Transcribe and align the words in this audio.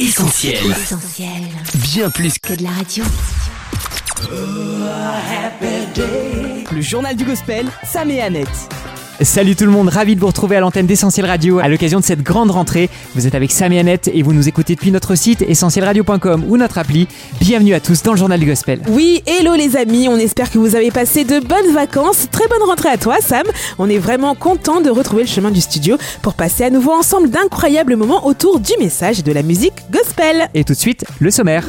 Essentiel. 0.00 0.70
Essentiel. 0.70 1.28
Bien 1.74 2.08
plus 2.08 2.38
que 2.38 2.54
Que 2.54 2.58
de 2.58 2.62
la 2.62 2.70
radio. 2.70 3.04
Le 6.72 6.80
journal 6.80 7.14
du 7.14 7.24
gospel, 7.24 7.66
Sam 7.84 8.10
et 8.10 8.22
Annette. 8.22 8.48
Salut 9.22 9.54
tout 9.54 9.66
le 9.66 9.70
monde, 9.70 9.90
ravi 9.90 10.14
de 10.14 10.20
vous 10.20 10.28
retrouver 10.28 10.56
à 10.56 10.60
l'antenne 10.60 10.86
d'Essentiel 10.86 11.26
Radio 11.26 11.58
à 11.58 11.68
l'occasion 11.68 12.00
de 12.00 12.04
cette 12.04 12.22
grande 12.22 12.50
rentrée. 12.50 12.88
Vous 13.14 13.26
êtes 13.26 13.34
avec 13.34 13.52
Sam 13.52 13.70
et 13.70 13.78
Annette 13.78 14.08
et 14.14 14.22
vous 14.22 14.32
nous 14.32 14.48
écoutez 14.48 14.74
depuis 14.74 14.90
notre 14.90 15.14
site 15.14 15.42
essentielradio.com 15.42 16.44
ou 16.48 16.56
notre 16.56 16.78
appli. 16.78 17.06
Bienvenue 17.38 17.74
à 17.74 17.80
tous 17.80 18.02
dans 18.02 18.12
le 18.12 18.16
journal 18.16 18.40
du 18.40 18.46
gospel. 18.46 18.80
Oui, 18.88 19.22
hello 19.26 19.54
les 19.54 19.76
amis, 19.76 20.08
on 20.08 20.16
espère 20.16 20.50
que 20.50 20.56
vous 20.56 20.74
avez 20.74 20.90
passé 20.90 21.24
de 21.24 21.38
bonnes 21.38 21.74
vacances. 21.74 22.28
Très 22.30 22.48
bonne 22.48 22.66
rentrée 22.66 22.88
à 22.88 22.96
toi 22.96 23.16
Sam. 23.20 23.44
On 23.78 23.90
est 23.90 23.98
vraiment 23.98 24.34
content 24.34 24.80
de 24.80 24.88
retrouver 24.88 25.24
le 25.24 25.28
chemin 25.28 25.50
du 25.50 25.60
studio 25.60 25.98
pour 26.22 26.32
passer 26.32 26.64
à 26.64 26.70
nouveau 26.70 26.92
ensemble 26.92 27.28
d'incroyables 27.28 27.96
moments 27.96 28.26
autour 28.26 28.58
du 28.58 28.72
message 28.78 29.18
et 29.18 29.22
de 29.22 29.32
la 29.32 29.42
musique 29.42 29.74
gospel. 29.92 30.48
Et 30.54 30.64
tout 30.64 30.72
de 30.72 30.78
suite, 30.78 31.04
le 31.18 31.30
sommaire. 31.30 31.66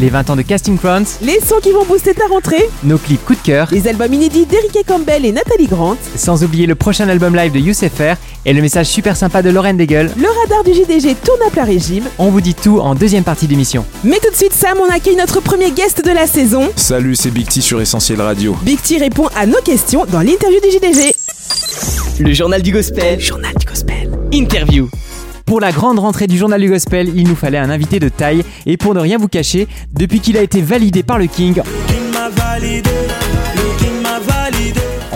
Les 0.00 0.08
20 0.08 0.30
ans 0.30 0.36
de 0.36 0.42
Casting 0.42 0.78
Crowns, 0.78 1.04
Les 1.20 1.40
sons 1.40 1.60
qui 1.62 1.70
vont 1.70 1.84
booster 1.84 2.14
ta 2.14 2.26
rentrée, 2.26 2.68
nos 2.82 2.96
clips 2.96 3.24
coup 3.24 3.34
de 3.34 3.40
cœur, 3.40 3.68
les 3.70 3.86
albums 3.86 4.12
inédits 4.12 4.46
d'Eric 4.46 4.78
Campbell 4.86 5.26
et 5.26 5.32
Nathalie 5.32 5.66
Grant, 5.66 5.96
sans 6.16 6.42
oublier 6.42 6.66
le 6.66 6.74
prochain 6.74 6.91
album 7.00 7.34
live 7.34 7.52
de 7.52 7.58
Youssef 7.58 7.92
Fer 7.92 8.16
et 8.44 8.52
le 8.52 8.60
message 8.60 8.86
super 8.86 9.16
sympa 9.16 9.42
de 9.42 9.50
Lauren 9.50 9.74
Daigle. 9.74 10.10
le 10.16 10.28
radar 10.42 10.62
du 10.64 10.72
JDG 10.74 11.16
tourne 11.24 11.40
à 11.46 11.50
plein 11.50 11.64
régime. 11.64 12.04
On 12.18 12.30
vous 12.30 12.40
dit 12.40 12.54
tout 12.54 12.78
en 12.78 12.94
deuxième 12.94 13.24
partie 13.24 13.46
d'émission. 13.46 13.84
Mais 14.04 14.18
tout 14.22 14.30
de 14.30 14.36
suite 14.36 14.52
Sam, 14.52 14.78
on 14.80 14.92
accueille 14.92 15.16
notre 15.16 15.40
premier 15.40 15.70
guest 15.70 16.04
de 16.04 16.10
la 16.10 16.26
saison. 16.26 16.70
Salut, 16.76 17.16
c'est 17.16 17.30
Big 17.30 17.48
T 17.48 17.60
sur 17.60 17.80
Essentiel 17.80 18.20
Radio. 18.20 18.56
Big 18.62 18.80
T 18.80 18.98
répond 18.98 19.28
à 19.36 19.46
nos 19.46 19.60
questions 19.62 20.04
dans 20.06 20.20
l'interview 20.20 20.60
du 20.60 20.70
JDG. 20.70 21.14
le 22.20 22.32
journal 22.32 22.62
du 22.62 22.72
gospel. 22.72 23.20
Journal 23.20 23.54
du 23.58 23.66
gospel. 23.66 24.10
Interview. 24.32 24.88
Pour 25.46 25.60
la 25.60 25.72
grande 25.72 25.98
rentrée 25.98 26.26
du 26.26 26.38
journal 26.38 26.60
du 26.60 26.68
gospel, 26.68 27.10
il 27.14 27.28
nous 27.28 27.36
fallait 27.36 27.58
un 27.58 27.70
invité 27.70 27.98
de 27.98 28.08
taille 28.08 28.44
et 28.66 28.76
pour 28.76 28.94
ne 28.94 29.00
rien 29.00 29.18
vous 29.18 29.28
cacher, 29.28 29.66
depuis 29.92 30.20
qu'il 30.20 30.36
a 30.36 30.42
été 30.42 30.62
validé 30.62 31.02
par 31.02 31.18
le 31.18 31.26
King, 31.26 31.60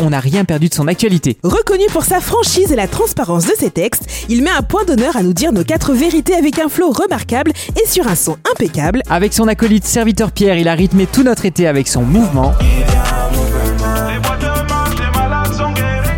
on 0.01 0.11
n'a 0.11 0.21
rien 0.21 0.45
perdu 0.45 0.69
de 0.69 0.75
son 0.75 0.89
actualité. 0.89 1.39
Reconnu 1.43 1.85
pour 1.93 2.05
sa 2.05 2.21
franchise 2.21 2.73
et 2.73 2.77
la 2.77 2.89
transparence 2.89 3.47
de 3.47 3.53
ses 3.59 3.71
textes, 3.71 4.05
il 4.29 4.43
met 4.43 4.51
un 4.51 4.63
point 4.63 4.85
d'honneur 4.85 5.17
à 5.17 5.23
nous 5.23 5.33
dire 5.33 5.53
nos 5.53 5.65
quatre 5.65 5.93
vérités 5.93 6.35
avec 6.35 6.59
un 6.59 6.69
flow 6.69 6.91
remarquable 6.91 7.53
et 7.83 7.89
sur 7.89 8.07
un 8.09 8.15
son 8.15 8.37
impeccable. 8.51 9.03
Avec 9.09 9.33
son 9.33 9.49
acolyte 9.49 9.85
serviteur 9.85 10.33
Pierre, 10.33 10.59
il 10.59 10.69
a 10.69 10.75
rythmé 10.75 11.07
tout 11.07 11.23
notre 11.23 11.47
été 11.47 11.67
avec 11.67 11.89
son 11.89 12.03
mouvement. 12.03 12.53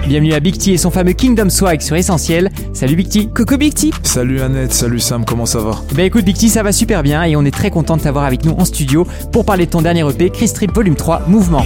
Bienvenue 0.08 0.32
à 0.32 0.40
Big 0.40 0.56
T 0.56 0.72
et 0.72 0.78
son 0.78 0.90
fameux 0.90 1.12
Kingdom 1.12 1.50
Swag 1.50 1.82
sur 1.82 1.94
Essentiel. 1.94 2.50
Salut 2.72 2.96
Big 2.96 3.10
T. 3.10 3.26
Coco 3.26 3.58
Big 3.58 3.74
T. 3.74 3.90
Salut 4.02 4.40
Annette, 4.40 4.72
salut 4.72 5.00
Sam, 5.00 5.26
comment 5.26 5.44
ça 5.44 5.58
va? 5.58 5.72
Bah 5.94 6.02
écoute 6.02 6.24
Big 6.24 6.38
T, 6.38 6.48
ça 6.48 6.62
va 6.62 6.72
super 6.72 7.02
bien 7.02 7.24
et 7.24 7.36
on 7.36 7.44
est 7.44 7.50
très 7.50 7.70
content 7.70 7.98
de 7.98 8.02
t'avoir 8.02 8.24
avec 8.24 8.42
nous 8.46 8.52
en 8.52 8.64
studio 8.64 9.06
pour 9.32 9.44
parler 9.44 9.66
de 9.66 9.70
ton 9.70 9.82
dernier 9.82 10.08
EP, 10.08 10.30
Chris 10.30 10.50
Trip 10.54 10.74
Volume 10.74 10.96
3, 10.96 11.24
Mouvement. 11.26 11.62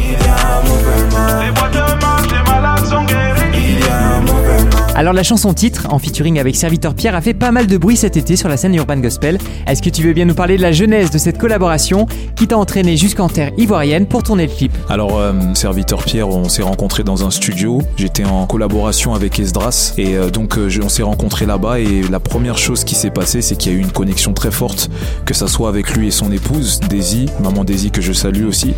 Alors 4.94 5.14
la 5.14 5.22
chanson 5.22 5.54
titre, 5.54 5.86
en 5.88 5.98
featuring 5.98 6.38
avec 6.38 6.54
Serviteur 6.54 6.94
Pierre, 6.94 7.14
a 7.14 7.22
fait 7.22 7.32
pas 7.32 7.50
mal 7.50 7.66
de 7.66 7.78
bruit 7.78 7.96
cet 7.96 8.18
été 8.18 8.36
sur 8.36 8.50
la 8.50 8.58
scène 8.58 8.74
urban 8.74 8.98
gospel. 8.98 9.38
Est-ce 9.66 9.80
que 9.80 9.88
tu 9.88 10.02
veux 10.02 10.12
bien 10.12 10.26
nous 10.26 10.34
parler 10.34 10.58
de 10.58 10.62
la 10.62 10.70
genèse 10.70 11.10
de 11.10 11.16
cette 11.16 11.38
collaboration 11.38 12.06
qui 12.36 12.46
t'a 12.46 12.58
entraîné 12.58 12.98
jusqu'en 12.98 13.30
terre 13.30 13.52
ivoirienne 13.56 14.04
pour 14.04 14.22
tourner 14.22 14.46
le 14.46 14.52
clip? 14.52 14.70
Alors, 14.90 15.18
euh, 15.18 15.32
serviteur 15.54 16.04
Pierre, 16.04 16.28
on 16.28 16.50
s'est 16.50 16.62
rencontrés 16.62 17.04
dans 17.04 17.24
un 17.24 17.30
studio. 17.30 17.80
J'étais 17.96 18.26
en 18.26 18.44
collaboration 18.44 19.14
avec 19.14 19.40
Esdras 19.40 19.94
et 19.96 20.14
euh, 20.18 20.28
donc 20.28 20.58
euh, 20.58 20.68
on 20.84 20.90
s'est 20.90 21.02
rencontrés 21.02 21.46
là-bas. 21.46 21.80
Et 21.80 22.02
la 22.02 22.20
première 22.20 22.58
chose 22.58 22.84
qui 22.84 22.94
s'est 22.94 23.10
passée, 23.10 23.40
c'est 23.40 23.56
qu'il 23.56 23.72
y 23.72 23.74
a 23.74 23.78
eu 23.78 23.80
une 23.80 23.92
connexion 23.92 24.34
très 24.34 24.50
forte, 24.50 24.90
que 25.24 25.32
ça 25.32 25.48
soit 25.48 25.70
avec 25.70 25.96
lui 25.96 26.08
et 26.08 26.10
son 26.10 26.30
épouse, 26.30 26.80
Daisy, 26.80 27.30
maman 27.42 27.64
Daisy 27.64 27.90
que 27.90 28.02
je 28.02 28.12
salue 28.12 28.44
aussi. 28.44 28.74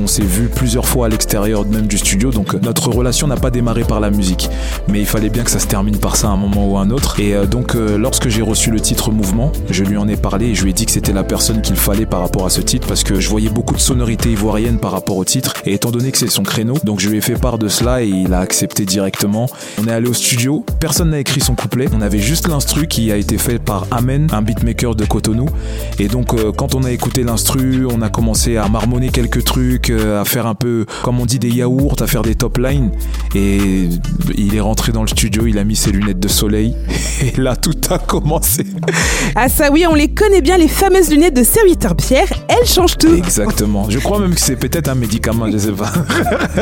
On 0.00 0.06
s'est 0.06 0.22
vu 0.22 0.48
plusieurs 0.48 0.86
fois 0.86 1.04
à 1.06 1.08
l'extérieur 1.10 1.66
même 1.66 1.86
du 1.86 1.98
studio, 1.98 2.30
donc 2.30 2.54
notre 2.54 2.88
relation 2.88 3.26
n'a 3.26 3.36
pas 3.36 3.50
démarré 3.50 3.84
par 3.84 4.00
la 4.00 4.10
musique, 4.10 4.48
mais 4.88 5.00
il 5.00 5.06
fallait 5.06 5.28
bien 5.28 5.44
que 5.44 5.49
ça 5.50 5.58
se 5.58 5.66
termine 5.66 5.98
par 5.98 6.14
ça 6.14 6.28
à 6.28 6.30
un 6.30 6.36
moment 6.36 6.64
ou 6.64 6.76
à 6.76 6.82
un 6.82 6.90
autre. 6.90 7.18
Et 7.18 7.34
euh, 7.34 7.44
donc, 7.44 7.74
euh, 7.74 7.98
lorsque 7.98 8.28
j'ai 8.28 8.40
reçu 8.40 8.70
le 8.70 8.78
titre 8.78 9.10
Mouvement, 9.10 9.50
je 9.68 9.82
lui 9.82 9.96
en 9.96 10.06
ai 10.06 10.16
parlé 10.16 10.46
et 10.46 10.54
je 10.54 10.62
lui 10.62 10.70
ai 10.70 10.72
dit 10.72 10.86
que 10.86 10.92
c'était 10.92 11.12
la 11.12 11.24
personne 11.24 11.60
qu'il 11.60 11.74
fallait 11.74 12.06
par 12.06 12.20
rapport 12.20 12.46
à 12.46 12.50
ce 12.50 12.60
titre 12.60 12.86
parce 12.86 13.02
que 13.02 13.18
je 13.18 13.28
voyais 13.28 13.48
beaucoup 13.48 13.74
de 13.74 13.80
sonorités 13.80 14.30
ivoiriennes 14.30 14.78
par 14.78 14.92
rapport 14.92 15.16
au 15.16 15.24
titre. 15.24 15.54
Et 15.66 15.74
étant 15.74 15.90
donné 15.90 16.12
que 16.12 16.18
c'est 16.18 16.30
son 16.30 16.44
créneau, 16.44 16.74
donc 16.84 17.00
je 17.00 17.08
lui 17.08 17.18
ai 17.18 17.20
fait 17.20 17.34
part 17.34 17.58
de 17.58 17.66
cela 17.66 18.04
et 18.04 18.06
il 18.06 18.32
a 18.32 18.38
accepté 18.38 18.84
directement. 18.84 19.48
On 19.80 19.88
est 19.88 19.92
allé 19.92 20.08
au 20.08 20.14
studio, 20.14 20.64
personne 20.78 21.10
n'a 21.10 21.18
écrit 21.18 21.40
son 21.40 21.56
couplet, 21.56 21.88
on 21.92 22.00
avait 22.00 22.20
juste 22.20 22.46
l'instru 22.46 22.86
qui 22.86 23.10
a 23.10 23.16
été 23.16 23.36
fait 23.36 23.58
par 23.58 23.88
Amen, 23.90 24.28
un 24.32 24.42
beatmaker 24.42 24.94
de 24.94 25.04
Cotonou. 25.04 25.46
Et 25.98 26.06
donc, 26.06 26.32
euh, 26.32 26.52
quand 26.52 26.76
on 26.76 26.84
a 26.84 26.92
écouté 26.92 27.24
l'instru, 27.24 27.86
on 27.92 28.02
a 28.02 28.08
commencé 28.08 28.56
à 28.56 28.68
marmonner 28.68 29.08
quelques 29.08 29.42
trucs, 29.42 29.90
à 29.90 30.24
faire 30.24 30.46
un 30.46 30.54
peu, 30.54 30.86
comme 31.02 31.18
on 31.18 31.26
dit, 31.26 31.40
des 31.40 31.50
yaourts, 31.50 31.96
à 31.98 32.06
faire 32.06 32.22
des 32.22 32.36
top 32.36 32.58
lines. 32.58 32.92
Et 33.34 33.88
il 34.36 34.54
est 34.54 34.60
rentré 34.60 34.92
dans 34.92 35.02
le 35.02 35.08
studio, 35.08 35.39
il 35.48 35.58
a 35.58 35.64
mis 35.64 35.76
ses 35.76 35.92
lunettes 35.92 36.20
de 36.20 36.28
soleil. 36.28 36.74
Et 37.22 37.40
là, 37.40 37.56
tout 37.56 37.74
a 37.90 37.98
commencé. 37.98 38.66
Ah 39.34 39.48
ça 39.48 39.70
oui, 39.70 39.84
on 39.88 39.94
les 39.94 40.08
connaît 40.08 40.40
bien, 40.40 40.56
les 40.56 40.68
fameuses 40.68 41.10
lunettes 41.10 41.36
de 41.36 41.44
serviteur 41.44 41.94
Pierre, 41.96 42.28
elles 42.48 42.66
changent 42.66 42.98
tout. 42.98 43.14
Exactement. 43.14 43.88
Je 43.88 43.98
crois 43.98 44.18
même 44.18 44.34
que 44.34 44.40
c'est 44.40 44.56
peut-être 44.56 44.88
un 44.88 44.94
médicament, 44.94 45.50
je 45.50 45.58
sais 45.58 45.72
pas. 45.72 45.92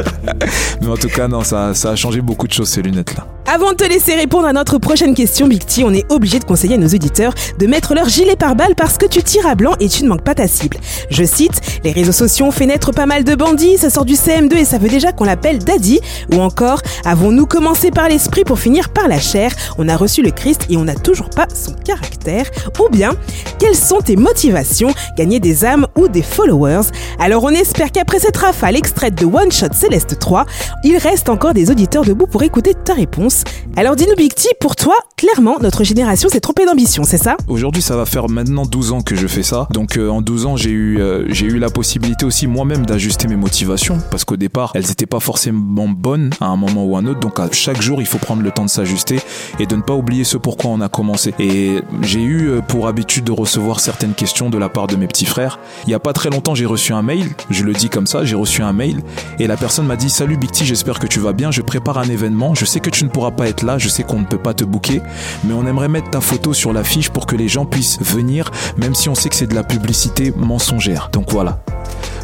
Mais 0.83 0.89
en 0.89 0.97
tout 0.97 1.09
cas, 1.09 1.29
non, 1.29 1.43
ça, 1.43 1.75
ça 1.75 1.91
a 1.91 1.97
changé 1.97 2.21
beaucoup 2.21 2.47
de 2.47 2.53
choses, 2.53 2.69
ces 2.69 2.83
lunettes-là. 2.83 3.27
Avant 3.47 3.71
de 3.71 3.77
te 3.77 3.85
laisser 3.85 4.15
répondre 4.15 4.47
à 4.47 4.53
notre 4.53 4.77
prochaine 4.79 5.15
question, 5.15 5.49
Big 5.49 5.65
T, 5.65 5.83
on 5.83 5.95
est 5.95 6.05
obligé 6.13 6.39
de 6.39 6.45
conseiller 6.45 6.75
à 6.75 6.79
nos 6.79 6.89
auditeurs 6.89 7.33
de 7.59 7.67
mettre 7.67 7.95
leur 7.95 8.09
gilet 8.09 8.37
pare-balles 8.37 8.75
parce 8.77 8.99
que 8.99 9.07
tu 9.07 9.23
tires 9.23 9.47
à 9.47 9.55
blanc 9.55 9.73
et 9.81 9.89
tu 9.89 10.05
ne 10.05 10.09
manques 10.09 10.25
pas 10.25 10.35
ta 10.35 10.47
cible. 10.47 10.77
Je 11.11 11.25
cite, 11.25 11.61
les 11.85 11.93
réseaux 11.93 12.13
sociaux 12.13 12.47
ont 12.47 12.51
fait 12.51 12.67
naître 12.67 12.93
pas 12.93 13.07
mal 13.07 13.25
de 13.25 13.35
bandits, 13.35 13.79
ça 13.79 13.91
sort 13.91 14.05
du 14.05 14.15
CM2 14.15 14.57
et 14.57 14.65
ça 14.65 14.79
veut 14.79 14.89
déjà 14.89 15.13
qu'on 15.13 15.25
l'appelle 15.25 15.59
Daddy. 15.59 16.01
Ou 16.33 16.41
encore, 16.41 16.81
avons-nous 17.05 17.47
commencé 17.47 17.91
par 17.91 18.09
l'esprit 18.09 18.45
pour 18.45 18.59
finir 18.59 18.89
par 18.91 19.09
la 19.09 19.19
chair? 19.19 19.53
On 19.79 19.89
a 19.89 19.97
reçu 19.97 20.23
le 20.23 20.31
Christ 20.31 20.67
et 20.71 20.77
on 20.77 20.85
n'a 20.85 20.95
toujours 20.95 21.31
pas 21.31 21.47
son 21.55 21.73
caractère. 21.73 22.47
Ou 22.81 22.89
bien, 22.89 23.13
quelles 23.59 23.77
sont 23.77 24.01
tes 24.01 24.17
motivations? 24.17 24.91
Gagner 25.17 25.41
des 25.41 25.65
âmes 25.65 25.87
ou 25.97 26.09
des 26.09 26.23
followers? 26.23 26.89
Alors 27.19 27.45
on 27.45 27.51
espère 27.51 27.93
qu'après 27.93 28.21
cette 28.21 28.37
rafale 28.37 28.77
extraite 28.77 29.15
de 29.15 29.27
One 29.27 29.51
Shot 29.51 29.73
Céleste 29.73 30.19
3, 30.19 30.47
il 30.85 30.97
reste 30.97 31.29
encore 31.29 31.55
des 31.55 31.71
auditeurs 31.71 32.05
debout 32.05 32.27
pour 32.27 32.43
écouter 32.43 32.75
ta 32.75 32.95
réponse. 32.95 33.45
Alors 33.77 33.97
dis-nous 33.97 34.17
Big 34.17 34.35
T, 34.35 34.49
pour 34.61 34.77
toi, 34.77 34.95
clairement, 35.17 35.59
notre 35.61 35.85
génération 35.85 36.29
s'est 36.29 36.41
trompée 36.41 36.65
d'ambition, 36.65 37.05
c'est 37.05 37.19
ça? 37.19 37.37
Aujourd'hui, 37.49 37.83
ça 37.83 37.97
va 37.97 38.07
faire 38.07 38.29
maintenant 38.29 38.65
12 38.65 38.93
ans 38.93 39.01
que 39.01 39.17
je 39.17 39.27
fais 39.27 39.43
ça. 39.43 39.69
Donc, 39.71 39.97
euh, 39.97 40.09
en 40.09 40.23
12 40.23 40.47
ans, 40.47 40.57
j'ai 40.57 40.71
eu, 40.71 41.01
euh, 41.01 41.25
j'ai 41.29 41.47
eu 41.47 41.59
la 41.59 41.71
possibilité 41.71 42.25
aussi 42.25 42.47
moi-même 42.47 42.87
d'ajuster 42.87 43.29
mes 43.29 43.37
motivations. 43.37 43.99
Parce 44.11 44.25
qu'au 44.25 44.37
départ, 44.37 44.73
elles 44.75 44.87
n'étaient 44.87 45.07
pas 45.07 45.21
forcément 45.21 45.89
bonnes 45.89 46.31
à 46.41 46.47
un 46.47 46.57
moment 46.57 46.85
ou 46.85 46.97
à 46.97 47.01
un 47.01 47.07
autre. 47.07 47.21
Donc, 47.21 47.39
à 47.41 47.49
chaque 47.53 47.81
jour, 47.81 48.01
il 48.01 48.07
faut 48.07 48.19
prendre 48.19 48.43
le 48.43 48.51
temps 48.51 48.65
de 48.65 48.71
s'ajuster 48.71 49.21
et 49.59 49.67
de 49.67 49.77
ne 49.77 49.83
pas 49.83 49.95
oublier 49.95 50.25
ce 50.25 50.37
pourquoi 50.37 50.71
on 50.71 50.81
a 50.81 50.89
commencé. 50.89 51.35
Et 51.39 51.81
j'ai 52.03 52.23
eu 52.23 52.49
euh, 52.49 52.61
pour 52.61 52.87
habitude 52.87 53.25
de 53.25 53.33
certaines 53.79 54.15
questions 54.15 54.51
de 54.51 54.59
la 54.59 54.69
part 54.69 54.87
de 54.87 54.97
mes 54.97 55.07
petits 55.07 55.25
frères. 55.25 55.59
Il 55.87 55.91
y 55.91 55.95
a 55.95 55.99
pas 55.99 56.13
très 56.13 56.31
longtemps, 56.31 56.55
j'ai 56.55 56.67
reçu 56.67 56.93
un 56.93 57.03
mail. 57.03 57.31
Je 57.51 57.65
le 57.65 57.73
dis 57.73 57.89
comme 57.89 58.07
ça, 58.07 58.25
j'ai 58.25 58.35
reçu 58.35 58.63
un 58.63 58.73
mail. 58.73 59.03
Et 59.39 59.47
la 59.47 59.57
personne 59.57 59.87
m'a 59.87 59.97
dit 59.97 60.11
Salut 60.11 60.37
Big 60.37 60.51
T, 60.51 60.65
j'espère 60.65 60.99
que 60.99 61.07
tu 61.07 61.19
vas 61.19 61.33
bien. 61.33 61.51
Je 61.51 61.63
prépare 61.63 61.99
un 61.99 62.09
événement. 62.09 62.55
Je 62.55 62.65
sais 62.65 62.81
que 62.81 62.91
tu 62.91 63.05
ne 63.05 63.09
pourras 63.09 63.31
pas 63.31 63.49
être 63.49 63.63
là. 63.63 63.79
Je 63.79 63.89
sais 63.89 64.03
qu'on 64.03 64.21
ne 64.21 64.27
peut 64.27 64.39
pas 64.39 64.55
te 64.55 64.65
booker. 64.65 65.01
Mais 65.45 65.55
on 65.55 65.67
aimerait 65.67 65.89
mettre 65.89 66.11
ta 66.11 66.21
photo 66.21 66.53
sur 66.53 66.73
l'affiche 66.73 67.11
pour 67.11 67.27
que 67.27 67.37
les 67.37 67.49
gens 67.49 67.65
puissent 67.65 67.99
venir, 68.01 68.51
même 68.77 68.95
si 68.95 69.09
on 69.09 69.15
sait 69.15 69.29
que 69.29 69.37
c'est 69.37 69.47
de 69.47 69.55
la 69.55 69.65
publicité 69.65 70.33
mensongère. 70.37 71.09
Donc 71.13 71.31
voilà. 71.31 71.61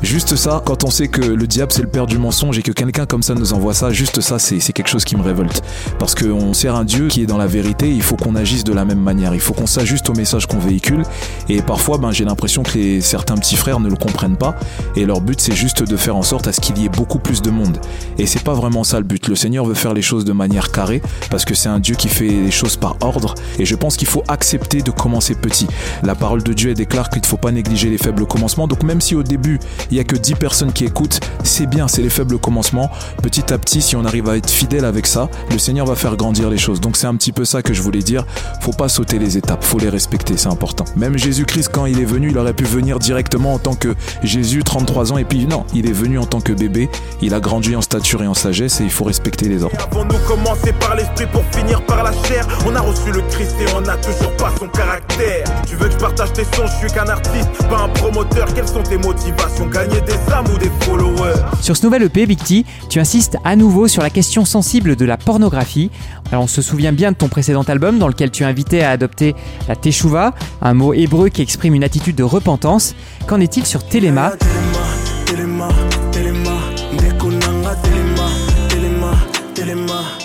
Juste 0.05 0.37
ça, 0.37 0.63
quand 0.65 0.85
on 0.85 0.91
sait 0.91 1.09
que 1.09 1.23
le 1.23 1.47
diable 1.47 1.73
c'est 1.73 1.81
le 1.81 1.89
père 1.89 2.07
du 2.07 2.19
mensonge 2.19 2.59
et 2.59 2.63
que 2.63 2.73
quelqu'un 2.73 3.07
comme 3.07 3.23
ça 3.23 3.35
nous 3.35 3.55
envoie 3.55 3.73
ça, 3.73 3.91
juste 3.91 4.21
ça 4.21 4.39
c'est 4.39 4.61
quelque 4.73 4.89
chose 4.89 5.05
qui 5.05 5.17
me 5.17 5.23
révolte. 5.23 5.63
Parce 5.99 6.15
qu'on 6.15 6.53
sert 6.53 6.75
un 6.75 6.85
Dieu 6.85 7.09
qui 7.09 7.23
est 7.23 7.27
dans 7.27 7.39
la 7.39 7.47
vérité, 7.47 7.91
il 7.91 8.03
faut 8.03 8.17
qu'on 8.17 8.35
agisse 8.35 8.65
de 8.65 8.75
la 8.75 8.85
même 8.85 9.01
manière, 9.01 9.35
il 9.35 9.41
faut 9.41 9.55
qu'on 9.55 9.67
s'ajuste 9.67 10.11
au 10.11 10.13
message 10.13 10.47
qu'on 10.47 10.59
véhicule. 10.59 11.05
Et 11.49 11.63
parfois 11.63 11.99
ben, 11.99 12.11
j'ai 12.11 12.25
l'impression 12.25 12.63
que 12.63 13.01
certains 13.01 13.37
petits 13.37 13.57
frères 13.57 13.81
ne 13.81 13.89
le 13.89 13.97
comprennent 13.97 14.37
pas 14.37 14.55
et 14.97 15.05
leur 15.05 15.21
but 15.21 15.41
c'est 15.41 15.55
juste 15.55 15.83
de 15.83 15.97
faire 15.97 16.17
en 16.17 16.23
sorte 16.23 16.47
à 16.47 16.53
ce 16.53 16.61
qu'il 16.61 16.79
y 16.79 16.87
ait 16.87 16.89
beaucoup 16.89 17.19
plus 17.19 17.43
de 17.43 17.51
monde. 17.51 17.79
Et 18.19 18.27
c'est 18.27 18.43
pas 18.43 18.55
vraiment 18.55 18.85
ça 18.85 18.99
le 18.99 19.05
but. 19.05 19.29
Le 19.29 19.35
Seigneur 19.35 19.65
veut 19.65 19.75
faire 19.75 19.95
les 19.95 20.03
choses 20.03 20.25
de 20.25 20.33
manière 20.33 20.73
carrée 20.73 21.03
parce 21.31 21.45
que 21.45 21.55
c'est 21.55 21.69
un 21.69 21.81
Dieu 21.81 21.95
qui 21.95 22.09
fait 22.09 22.29
les 22.29 22.51
choses 22.51 22.77
par 22.77 22.97
ordre 23.01 23.35
et 23.59 23.65
je 23.65 23.77
pense 23.77 23.97
qu'il 23.97 24.09
faut 24.09 24.23
accepter 24.29 24.83
de 24.83 24.91
commencer 24.91 25.35
petit. 25.35 25.67
La 26.03 26.15
parole 26.15 26.43
de 26.43 26.53
Dieu 26.53 26.75
déclare 26.75 27.11
qu'il 27.11 27.23
ne 27.23 27.27
faut 27.27 27.37
pas 27.37 27.53
négliger 27.53 27.91
les 27.91 27.99
faibles 27.99 28.27
commencements. 28.27 28.67
Donc 28.69 28.83
même 28.83 29.01
si 29.01 29.15
au 29.15 29.23
début 29.23 29.59
il 29.91 29.97
y 29.97 30.01
a 30.01 30.05
que 30.05 30.17
10 30.17 30.35
personnes 30.35 30.73
qui 30.73 30.85
écoutent, 30.85 31.21
c'est 31.43 31.67
bien, 31.67 31.89
c'est 31.89 32.03
les 32.03 32.11
faibles 32.11 32.39
commencements. 32.39 32.91
Petit 33.23 33.53
à 33.53 33.59
petit, 33.59 33.83
si 33.83 33.97
on 33.97 34.05
arrive 34.05 34.29
à 34.29 34.37
être 34.37 34.51
fidèle 34.51 34.85
avec 34.85 35.07
ça, 35.07 35.29
le 35.51 35.59
Seigneur 35.59 35.87
va 35.87 35.95
faire 35.95 36.17
grandir 36.17 36.51
les 36.51 36.59
choses. 36.59 36.81
Donc 36.81 36.97
c'est 36.97 37.07
un 37.07 37.15
petit 37.17 37.33
peu 37.33 37.45
ça 37.45 37.63
que 37.63 37.75
je 37.75 37.83
voulais 37.83 38.03
dire. 38.03 38.25
Faut 38.61 38.73
pas 38.73 38.89
sauter 38.89 39.19
les 39.19 39.37
étapes, 39.37 39.65
faut 39.65 39.79
les 39.79 39.89
respecter, 39.89 40.37
c'est 40.37 40.49
important. 40.49 40.85
Même 41.05 41.19
Jésus-Christ, 41.19 41.69
quand 41.71 41.85
il 41.85 42.01
est 42.01 42.07
venu, 42.07 42.31
il 42.31 42.39
aurait 42.39 42.55
pu 42.55 42.65
venir 42.65 42.99
directement 42.99 43.53
en 43.53 43.59
tant 43.59 43.75
que 43.75 43.95
Jésus, 44.23 44.65
33 44.65 45.13
ans, 45.13 45.19
et 45.19 45.25
puis 45.25 45.47
non, 45.47 45.67
il 45.75 45.87
est 45.87 45.93
venu 45.93 46.19
en 46.19 46.25
tant 46.25 46.41
que 46.41 46.55
bébé. 46.55 46.89
Il 47.21 47.35
a 47.35 47.41
grandi 47.41 47.77
en 47.77 47.83
stature 47.83 48.23
et 48.23 48.27
en 48.27 48.33
sagesse, 48.33 48.81
et 48.81 48.85
il 48.85 48.91
faut 48.91 49.05
respecter 49.05 49.51
les 49.51 49.63
ordres. 49.63 49.77
Avons-nous 49.93 50.17
commencé 50.27 50.73
par 50.73 50.97
l'esprit 50.97 51.27
pour 51.27 51.45
finir 51.53 51.85
par 51.85 52.05
la 52.05 52.13
chair 52.27 52.49
On 52.67 52.75
a 52.75 52.81
reçu 52.81 53.13
le 53.13 53.21
Christ 53.29 53.55
et 53.61 53.67
on 53.77 53.83
n'a 53.83 53.99
toujours 53.99 54.35
pas 54.39 54.51
son 54.59 54.67
caractère. 54.69 55.45
Tu 55.69 55.77
veux 55.77 55.89
que 55.89 55.93
je 55.93 55.99
partage 55.99 56.33
tes 56.33 56.45
sons, 56.45 56.65
je 56.65 56.87
suis 56.87 56.97
qu'un 56.97 57.07
artiste, 57.07 57.51
pas 57.69 57.83
un 57.83 57.89
promoteur. 57.91 58.47
Quelles 58.55 58.67
sont 58.67 58.83
tes 58.83 58.97
motivations? 58.97 59.67
Gagner 59.67 60.01
des 60.01 60.33
âmes 60.33 60.47
ou 60.55 60.57
des 60.57 60.71
followers? 60.87 61.35
Sur 61.61 61.77
ce 61.77 61.85
nouvel 61.85 62.05
EP, 62.05 62.25
Big 62.25 62.43
T, 62.43 62.65
tu 62.89 62.99
insistes 62.99 63.37
à 63.45 63.57
nouveau 63.57 63.89
sur 63.89 64.01
la 64.01 64.09
question 64.09 64.47
sensible 64.47 64.97
de 64.97 65.05
la 65.05 65.19
pornographie. 65.19 65.91
Alors 66.33 66.45
on 66.45 66.49
se 66.49 66.63
souvient 66.63 66.93
bien 66.93 67.13
de 67.13 67.17
ton 67.17 67.29
précédent 67.29 67.63
album 67.63 67.99
dans 67.99 68.09
lequel 68.09 68.31
tu 68.31 68.43
invitais 68.45 68.81
à 68.81 68.91
adopter 68.91 69.35
la 69.69 69.77
teshuva, 69.77 70.33
un 70.63 70.73
mot 70.73 70.94
hébreu 70.95 71.29
qui 71.29 71.43
exprime 71.43 71.75
une 71.75 71.85
attitude 71.85 72.17
de 72.17 72.25
repentance. 72.25 72.95
Qu'en 73.27 73.41
est-il 73.41 73.67
sur 73.67 73.85
Téléma. 73.87 74.33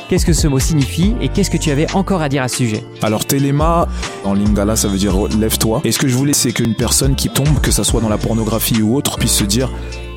Qu'est-ce 0.10 0.26
que 0.26 0.34
ce 0.34 0.48
mot 0.48 0.58
signifie 0.58 1.14
et 1.22 1.30
qu'est-ce 1.30 1.52
que 1.52 1.58
tu 1.58 1.70
avais 1.70 1.86
encore 1.94 2.24
à 2.24 2.30
dire 2.30 2.42
à 2.42 2.48
ce 2.48 2.58
sujet? 2.58 2.84
Alors 3.04 3.26
téléma, 3.26 3.88
en 4.24 4.34
lingala, 4.34 4.76
ça 4.76 4.88
veut 4.88 4.98
dire 4.98 5.16
lève-toi. 5.38 5.82
Et 5.84 5.92
ce 5.92 6.00
que 6.00 6.08
je 6.08 6.16
voulais, 6.16 6.34
c'est 6.34 6.52
qu'une 6.52 6.74
personne 6.74 7.16
qui 7.16 7.30
tombe, 7.30 7.62
que 7.62 7.70
ça 7.70 7.84
soit 7.84 8.02
dans 8.02 8.10
la 8.10 8.18
pornographie 8.18 8.82
ou 8.82 8.96
autre, 8.96 9.20
puisse 9.20 9.36
se 9.36 9.44
dire 9.44 9.70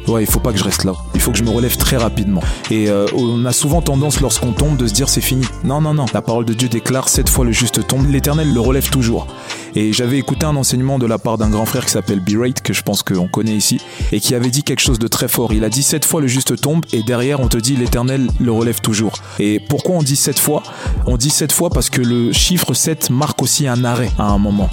Ouais, 0.09 0.23
il 0.23 0.27
faut 0.27 0.41
pas 0.41 0.53
que 0.53 0.59
je 0.59 0.65
reste 0.65 0.85
là. 0.85 0.95
Il 1.15 1.21
faut 1.21 1.31
que 1.31 1.39
je 1.39 1.45
me 1.45 1.51
relève 1.51 1.77
très 1.77 1.97
rapidement. 1.97 2.43
Et 2.71 2.89
euh, 2.89 3.07
on 3.15 3.45
a 3.45 3.53
souvent 3.53 3.83
tendance, 3.83 4.21
lorsqu'on 4.21 4.53
tombe, 4.53 4.77
de 4.77 4.87
se 4.87 4.93
dire 4.93 5.09
c'est 5.09 5.21
fini. 5.21 5.45
Non, 5.63 5.81
non, 5.81 5.95
non. 5.95 6.07
La 6.13 6.23
parole 6.23 6.45
de 6.45 6.55
Dieu 6.55 6.69
déclare 6.69 7.09
sept 7.09 7.29
fois 7.29 7.45
le 7.45 7.53
juste 7.53 7.87
tombe. 7.87 8.11
L'Éternel 8.11 8.53
le 8.53 8.61
relève 8.61 8.91
toujours. 8.91 9.29
Et 9.75 9.93
j'avais 9.93 10.19
écouté 10.19 10.47
un 10.47 10.57
enseignement 10.57 10.99
de 10.99 11.07
la 11.07 11.19
part 11.19 11.39
d'un 11.39 11.51
grand 11.51 11.67
frère 11.67 11.85
qui 11.85 11.93
s'appelle 11.93 12.21
B-Rate, 12.21 12.61
que 12.61 12.73
je 12.73 12.83
pense 12.83 13.03
qu'on 13.03 13.29
connaît 13.29 13.57
ici, 13.57 13.81
et 14.13 14.21
qui 14.21 14.35
avait 14.35 14.51
dit 14.51 14.63
quelque 14.63 14.81
chose 14.81 14.99
de 14.99 15.09
très 15.09 15.29
fort. 15.29 15.53
Il 15.53 15.65
a 15.65 15.69
dit 15.69 15.83
sept 15.83 16.05
fois 16.05 16.21
le 16.21 16.27
juste 16.27 16.61
tombe, 16.61 16.85
et 16.93 17.03
derrière 17.03 17.41
on 17.41 17.49
te 17.49 17.59
dit 17.59 17.77
l'Éternel 17.77 18.29
le 18.41 18.53
relève 18.53 18.81
toujours. 18.81 19.13
Et 19.39 19.61
pourquoi 19.61 19.97
on 19.97 20.03
dit 20.03 20.17
sept 20.17 20.39
fois? 20.39 20.63
On 21.07 21.17
dit 21.17 21.31
sept 21.31 21.53
fois 21.53 21.71
parce 21.71 21.91
que 21.91 22.01
le 22.01 22.33
chiffre 22.33 22.75
7 22.75 23.11
marque 23.11 23.43
aussi 23.43 23.67
un 23.67 23.85
arrêt 23.85 24.11
à 24.19 24.25
un 24.25 24.39
moment. 24.39 24.69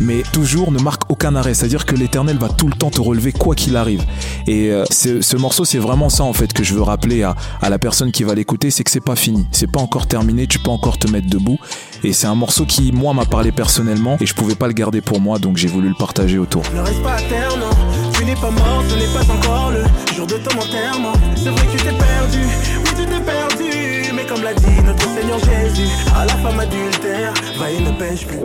Mais 0.00 0.22
toujours 0.32 0.72
ne 0.72 0.78
marque 0.78 1.10
aucun 1.10 1.34
arrêt. 1.36 1.54
C'est-à-dire 1.54 1.86
que 1.86 1.94
l'Éternel 1.94 2.38
va 2.38 2.48
tout 2.48 2.66
le 2.66 2.74
temps 2.74 2.90
te 2.90 3.00
relever 3.00 3.32
quoi 3.32 3.54
qu'il 3.54 3.76
arrive. 3.76 4.04
Et 4.46 4.70
euh, 4.70 4.84
ce, 4.90 5.20
ce 5.20 5.36
morceau, 5.36 5.64
c'est 5.64 5.78
vraiment 5.78 6.08
ça 6.08 6.24
en 6.24 6.32
fait 6.32 6.52
que 6.52 6.64
je 6.64 6.74
veux 6.74 6.82
rappeler 6.82 7.22
à, 7.22 7.36
à 7.60 7.70
la 7.70 7.78
personne 7.78 8.12
qui 8.12 8.24
va 8.24 8.34
l'écouter, 8.34 8.70
c'est 8.70 8.84
que 8.84 8.90
c'est 8.90 9.00
pas 9.00 9.16
fini, 9.16 9.46
c'est 9.52 9.70
pas 9.70 9.80
encore 9.80 10.06
terminé, 10.06 10.46
tu 10.46 10.58
peux 10.58 10.70
encore 10.70 10.98
te 10.98 11.08
mettre 11.08 11.28
debout. 11.28 11.58
Et 12.02 12.12
c'est 12.12 12.26
un 12.26 12.34
morceau 12.34 12.64
qui, 12.64 12.92
moi, 12.92 13.12
m'a 13.12 13.26
parlé 13.26 13.52
personnellement 13.52 14.16
et 14.20 14.26
je 14.26 14.34
pouvais 14.40 14.54
pas 14.54 14.68
le 14.68 14.72
garder 14.72 15.02
pour 15.02 15.20
moi, 15.20 15.38
donc 15.38 15.58
j'ai 15.58 15.68
voulu 15.68 15.88
le 15.90 15.94
partager 15.94 16.38
autour. 16.38 16.62
Ne 16.74 16.80
reste 16.80 17.02
pas 17.02 17.12
à 17.12 17.20
terre, 17.20 17.54
non. 17.58 17.68
Tu 18.14 18.24
n'es 18.24 18.34
pas 18.34 18.50
mort, 18.50 18.82
ce 18.88 18.94
n'est 18.94 19.12
pas 19.12 19.30
encore 19.30 19.70
le 19.70 19.84
jour 20.14 20.26
de 20.26 20.36
ton 20.38 20.58
enterrement. 20.58 21.12
C'est 21.36 21.50
vrai 21.50 21.66
que 21.66 21.72
tu 21.72 21.76
t'es 21.76 21.92
perdu, 21.92 22.38
oui, 22.78 22.90
tu 22.96 23.04
t'es 23.04 23.20
perdu. 23.20 24.12
Mais 24.14 24.24
comme 24.24 24.42
l'a 24.42 24.54
dit 24.54 24.82
notre 24.82 25.06
Seigneur 25.10 25.38
Jésus, 25.40 25.90
à 26.16 26.24
la 26.24 26.32
femme 26.36 26.58
adultère, 26.58 27.34
va 27.58 27.70
et 27.70 27.80
ne 27.80 27.90
pêche 27.98 28.26
plus. 28.26 28.38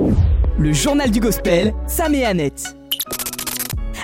Le 0.60 0.74
journal 0.74 1.10
du 1.12 1.22
gospel, 1.22 1.74
Sam 1.88 2.14
et 2.14 2.26
Annette. 2.26 2.76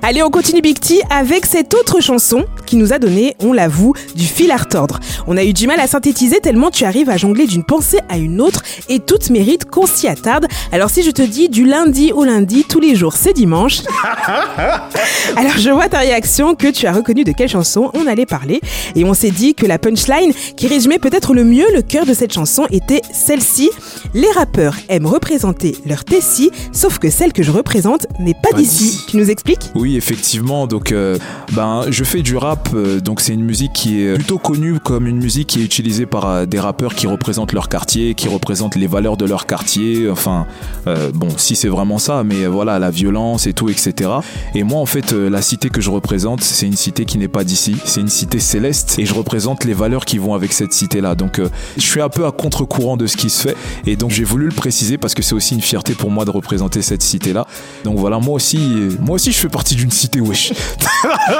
Allez, 0.01 0.23
on 0.23 0.29
continue 0.29 0.61
Big 0.61 0.79
T 0.79 1.01
avec 1.09 1.45
cette 1.45 1.73
autre 1.73 1.99
chanson 1.99 2.45
qui 2.71 2.77
nous 2.77 2.93
a 2.93 2.99
donné, 2.99 3.35
on 3.41 3.51
l'avoue, 3.51 3.93
du 4.15 4.23
fil 4.25 4.49
à 4.49 4.55
retordre. 4.55 5.01
On 5.27 5.35
a 5.35 5.43
eu 5.43 5.51
du 5.51 5.67
mal 5.67 5.81
à 5.81 5.87
synthétiser 5.87 6.39
tellement 6.39 6.71
tu 6.71 6.85
arrives 6.85 7.09
à 7.09 7.17
jongler 7.17 7.45
d'une 7.45 7.65
pensée 7.65 7.99
à 8.07 8.17
une 8.17 8.39
autre 8.39 8.63
et 8.87 8.99
toutes 8.99 9.29
méritent 9.29 9.65
qu'on 9.65 9.85
s'y 9.85 10.07
attarde. 10.07 10.45
Alors 10.71 10.89
si 10.89 11.03
je 11.03 11.11
te 11.11 11.21
dis 11.21 11.49
du 11.49 11.65
lundi 11.65 12.13
au 12.13 12.23
lundi, 12.23 12.63
tous 12.63 12.79
les 12.79 12.95
jours 12.95 13.15
c'est 13.17 13.33
dimanche. 13.33 13.81
Alors 15.35 15.57
je 15.57 15.69
vois 15.69 15.89
ta 15.89 15.99
réaction 15.99 16.55
que 16.55 16.67
tu 16.71 16.87
as 16.87 16.93
reconnu 16.93 17.25
de 17.25 17.33
quelle 17.33 17.49
chanson 17.49 17.91
on 17.93 18.07
allait 18.07 18.25
parler 18.25 18.61
et 18.95 19.03
on 19.03 19.13
s'est 19.13 19.31
dit 19.31 19.53
que 19.53 19.65
la 19.65 19.77
punchline 19.77 20.31
qui 20.55 20.67
résumait 20.67 20.97
peut-être 20.99 21.33
le 21.33 21.43
mieux 21.43 21.67
le 21.75 21.81
cœur 21.81 22.05
de 22.05 22.13
cette 22.13 22.31
chanson 22.31 22.67
était 22.71 23.01
celle-ci. 23.13 23.69
Les 24.13 24.31
rappeurs 24.31 24.75
aiment 24.87 25.07
représenter 25.07 25.75
leur 25.85 26.05
tessie, 26.05 26.51
sauf 26.71 26.99
que 26.99 27.09
celle 27.09 27.33
que 27.33 27.43
je 27.43 27.51
représente 27.51 28.07
n'est 28.19 28.33
pas 28.33 28.51
Pas 28.51 28.57
d'ici. 28.57 28.83
d'ici. 28.85 29.05
Tu 29.09 29.17
nous 29.17 29.29
expliques? 29.29 29.71
Oui, 29.75 29.97
effectivement. 29.97 30.67
Donc, 30.67 30.91
euh, 30.93 31.17
ben, 31.51 31.85
je 31.89 32.03
fais 32.05 32.21
du 32.21 32.37
rap. 32.37 32.60
Euh, 32.73 32.99
donc, 32.99 33.21
c'est 33.21 33.33
une 33.33 33.43
musique 33.43 33.73
qui 33.73 34.01
est 34.01 34.15
plutôt 34.15 34.37
connue 34.37 34.79
comme 34.79 35.07
une 35.07 35.17
musique 35.17 35.47
qui 35.47 35.61
est 35.61 35.63
utilisée 35.63 36.05
par 36.05 36.27
euh, 36.27 36.45
des 36.45 36.59
rappeurs 36.59 36.95
qui 36.95 37.07
représentent 37.07 37.53
leur 37.53 37.69
quartier, 37.69 38.15
qui 38.15 38.27
représentent 38.27 38.75
les 38.75 38.87
valeurs 38.87 39.17
de 39.17 39.25
leur 39.25 39.45
quartier. 39.45 40.09
Enfin, 40.09 40.45
euh, 40.87 41.11
bon, 41.13 41.29
si 41.37 41.55
c'est 41.55 41.67
vraiment 41.67 41.97
ça, 41.97 42.23
mais 42.23 42.45
voilà, 42.47 42.79
la 42.79 42.91
violence 42.91 43.47
et 43.47 43.53
tout, 43.53 43.69
etc. 43.69 44.09
Et 44.55 44.63
moi, 44.63 44.79
en 44.79 44.85
fait, 44.85 45.11
la 45.11 45.41
cité 45.41 45.69
que 45.69 45.81
je 45.81 45.89
représente, 45.89 46.41
c'est 46.41 46.65
une 46.65 46.75
cité 46.75 47.05
qui 47.05 47.17
n'est 47.17 47.27
pas 47.27 47.43
d'ici. 47.43 47.75
C'est 47.85 48.01
une 48.01 48.09
cité 48.09 48.39
céleste 48.39 48.97
et 48.99 49.05
je 49.05 49.13
représente 49.13 49.63
les 49.65 49.73
valeurs 49.73 50.05
qui 50.05 50.17
vont 50.17 50.33
avec 50.33 50.53
cette 50.53 50.73
cité-là. 50.73 51.15
Donc, 51.15 51.39
euh, 51.39 51.49
je 51.77 51.81
suis 51.81 52.01
un 52.01 52.09
peu 52.09 52.25
à 52.25 52.31
contre-courant 52.31 52.97
de 52.97 53.07
ce 53.07 53.17
qui 53.17 53.29
se 53.29 53.41
fait. 53.41 53.57
Et 53.85 53.95
donc, 53.95 54.11
j'ai 54.11 54.23
voulu 54.23 54.45
le 54.45 54.55
préciser 54.55 54.97
parce 54.97 55.13
que 55.13 55.21
c'est 55.21 55.35
aussi 55.35 55.55
une 55.55 55.61
fierté 55.61 55.93
pour 55.93 56.11
moi 56.11 56.25
de 56.25 56.31
représenter 56.31 56.81
cette 56.81 57.03
cité-là. 57.03 57.47
Donc 57.83 57.97
voilà, 57.97 58.19
moi 58.19 58.35
aussi, 58.35 58.59
moi 58.99 59.15
aussi, 59.15 59.31
je 59.31 59.37
fais 59.37 59.49
partie 59.49 59.75
d'une 59.75 59.91
cité, 59.91 60.19
wesh. 60.19 60.53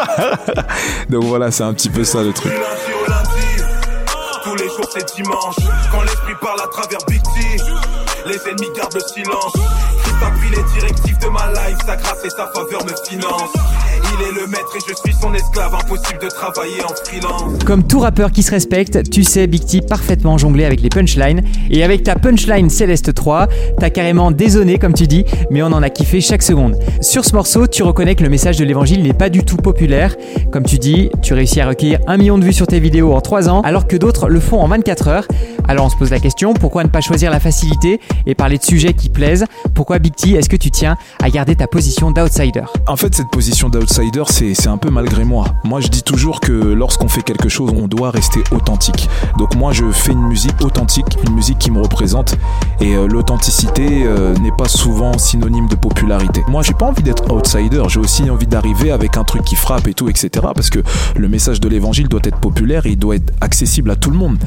Donc 1.12 1.26
voilà, 1.26 1.52
c'est 1.52 1.64
un 1.64 1.74
petit 1.74 1.90
peu 1.90 2.06
ça 2.06 2.24
le 2.24 2.32
truc. 2.32 2.54
Tous 4.46 4.56
les 4.56 4.68
jours 4.70 4.90
c'est 4.94 5.14
dimanche. 5.14 5.56
Quand 5.92 6.02
l'esprit 6.04 6.36
parle 6.40 6.62
à 6.62 6.68
travers 6.68 7.00
Big 7.10 7.22
les 8.26 8.38
ennemis 8.48 8.70
gardent 8.74 8.94
le 8.94 9.02
silence. 9.02 9.52
Christ 10.04 10.24
a 10.24 10.32
pris 10.32 10.50
les 10.50 10.64
directives 10.80 11.18
de 11.20 11.28
ma 11.28 11.48
life, 11.52 11.78
sa 11.86 11.98
grâce 11.98 12.24
et 12.24 12.30
sa 12.30 12.48
faveur 12.48 12.86
me 12.86 12.94
financent. 13.10 13.52
Il 14.04 14.28
est 14.28 14.42
le 14.42 14.48
maître 14.48 14.76
et 14.76 14.80
je 14.88 14.94
suis 14.96 15.14
son 15.20 15.34
esclave, 15.34 15.74
impossible 15.74 16.20
de 16.22 16.28
travailler 16.28 16.84
en 16.84 16.94
freelance. 17.06 17.64
Comme 17.66 17.84
tout 17.84 18.00
rappeur 18.00 18.32
qui 18.32 18.44
se 18.44 18.52
respecte, 18.52 19.10
tu 19.10 19.24
sais 19.24 19.48
Big 19.48 19.66
T 19.66 19.82
parfaitement 19.82 20.38
jongler 20.38 20.66
avec 20.66 20.82
les 20.82 20.90
punchlines. 20.90 21.42
Et 21.70 21.84
avec 21.84 22.04
ta 22.04 22.16
punchline 22.16 22.70
Céleste 22.70 23.14
3, 23.14 23.48
t'as 23.80 23.90
carrément 23.90 24.32
désonné 24.32 24.78
comme 24.78 24.94
tu 24.94 25.08
dis, 25.08 25.26
mais 25.50 25.62
on 25.64 25.68
en 25.68 25.84
a 25.84 25.90
kiffé 25.90 26.22
chaque 26.22 26.44
seconde. 26.44 26.78
Sur 27.02 27.26
ce 27.26 27.36
morceau, 27.36 27.68
tu 27.68 27.84
reconnais 27.84 28.16
que 28.16 28.24
le 28.24 28.30
message 28.30 28.58
de 28.58 28.66
l'évangile 28.66 29.04
n'est 29.04 29.14
pas 29.14 29.30
du 29.30 29.44
tout 29.44 29.58
populaire. 29.58 30.16
Comme 30.52 30.64
tu 30.64 30.78
dis, 30.78 31.10
tu 31.22 31.34
réussis 31.34 31.62
à 31.62 31.68
recueillir 31.68 32.00
un 32.08 32.18
million 32.18 32.38
de 32.38 32.44
vues 32.44 32.54
sur 32.54 32.68
tes 32.68 32.80
vidéos 32.80 33.14
en 33.14 33.22
3 33.22 33.50
ans, 33.50 33.62
alors 33.62 33.88
que 33.88 33.96
d'autres 33.96 34.30
le 34.30 34.40
font 34.40 34.62
en 34.62 34.68
24 34.68 35.08
heures. 35.08 35.28
Alors 35.68 35.86
on 35.86 35.90
se 35.90 35.96
pose 35.96 36.10
la 36.10 36.20
question, 36.20 36.54
pourquoi 36.54 36.84
ne 36.84 36.90
pas 36.90 37.02
choisir 37.02 37.32
la 37.32 37.40
facilité 37.40 38.00
et 38.26 38.36
parler 38.36 38.58
de 38.58 38.64
sujets 38.64 38.94
qui 38.94 39.10
plaisent? 39.10 39.46
Pourquoi 39.74 40.00
Big 40.00 40.16
T, 40.16 40.32
est-ce 40.32 40.50
que 40.50 40.56
tu 40.56 40.72
tiens 40.72 40.98
à 41.22 41.30
garder 41.30 41.56
ta 41.56 41.68
position 41.68 42.12
d'outsider? 42.12 42.64
En 42.88 42.96
fait, 42.96 43.14
cette 43.16 43.30
position 43.30 43.70
d'outsider, 43.70 44.24
c'est 44.28 44.68
un 44.68 44.78
peu 44.78 44.90
malgré 44.90 45.24
moi. 45.24 45.46
Moi, 45.64 45.80
je 45.80 45.88
dis 45.88 46.04
toujours 46.04 46.40
que 46.40 46.52
lorsqu'on 46.52 47.08
fait 47.08 47.22
quelque 47.22 47.50
chose, 47.50 47.72
on 47.76 47.88
doit 47.88 48.12
rester 48.12 48.44
authentique. 48.52 49.10
Donc 49.38 49.56
moi, 49.56 49.72
je 49.72 49.90
fais 49.92 50.12
une 50.12 50.28
musique 50.28 50.62
authentique, 50.62 51.18
une 51.28 51.36
musique 51.36 51.60
qui 51.60 51.72
me 51.72 51.82
représente. 51.82 52.36
Et 52.80 52.96
euh, 52.96 53.08
l'authenticité 53.08 54.04
euh, 54.06 54.34
n'est 54.38 54.52
pas 54.58 54.68
souvent 54.68 55.18
synonyme 55.18 55.68
de 55.68 55.76
popularité. 55.76 56.44
Moi, 56.48 56.64
j'ai 56.64 56.74
pas 56.74 56.86
envie 56.86 57.04
d'être 57.04 57.32
outsider. 57.32 57.84
J'ai 57.88 58.00
aussi 58.00 58.30
envie 58.30 58.48
d'arriver 58.48 58.92
avec 58.92 59.18
un 59.18 59.24
truc 59.24 59.44
qui 59.44 59.56
frappe 59.56 59.88
et 59.88 59.94
tout, 59.94 60.10
etc. 60.10 60.30
Parce 60.54 60.70
que 60.70 60.80
le 61.16 61.28
message 61.28 61.60
de 61.60 61.70
l'évangile 61.70 62.08
doit 62.08 62.22
être 62.24 62.38
populaire 62.38 62.86
et 62.86 62.92
il 62.92 63.00
doit 63.00 63.16
être 63.16 63.34
accessible 63.42 63.92
à 63.92 63.96
tout 63.96 64.12
le 64.12 64.18
monde. 64.18 64.38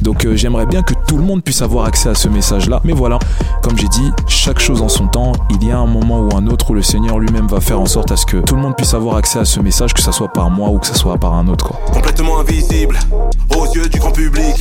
Donc 0.00 0.24
euh, 0.24 0.36
j'aimerais 0.36 0.61
bien 0.66 0.82
que 0.82 0.94
tout 1.06 1.16
le 1.16 1.22
monde 1.22 1.42
puisse 1.42 1.62
avoir 1.62 1.86
accès 1.86 2.08
à 2.08 2.14
ce 2.14 2.28
message-là. 2.28 2.80
Mais 2.84 2.92
voilà, 2.92 3.18
comme 3.62 3.76
j'ai 3.78 3.88
dit, 3.88 4.10
chaque 4.28 4.58
chose 4.58 4.82
en 4.82 4.88
son 4.88 5.08
temps. 5.08 5.32
Il 5.50 5.66
y 5.66 5.70
a 5.70 5.78
un 5.78 5.86
moment 5.86 6.20
ou 6.20 6.36
un 6.36 6.46
autre 6.46 6.70
où 6.70 6.74
le 6.74 6.82
Seigneur 6.82 7.18
lui-même 7.18 7.46
va 7.46 7.60
faire 7.60 7.80
en 7.80 7.86
sorte 7.86 8.12
à 8.12 8.16
ce 8.16 8.26
que 8.26 8.38
tout 8.38 8.54
le 8.54 8.62
monde 8.62 8.76
puisse 8.76 8.94
avoir 8.94 9.16
accès 9.16 9.38
à 9.38 9.44
ce 9.44 9.60
message, 9.60 9.94
que 9.94 10.02
ça 10.02 10.12
soit 10.12 10.32
par 10.32 10.50
moi 10.50 10.68
ou 10.70 10.78
que 10.78 10.86
ça 10.86 10.94
soit 10.94 11.18
par 11.18 11.34
un 11.34 11.48
autre. 11.48 11.68
Quoi. 11.68 11.80
Complètement 11.92 12.40
invisible 12.40 12.98
aux 13.56 13.66
yeux 13.74 13.88
du 13.88 13.98
grand 13.98 14.12
public. 14.12 14.56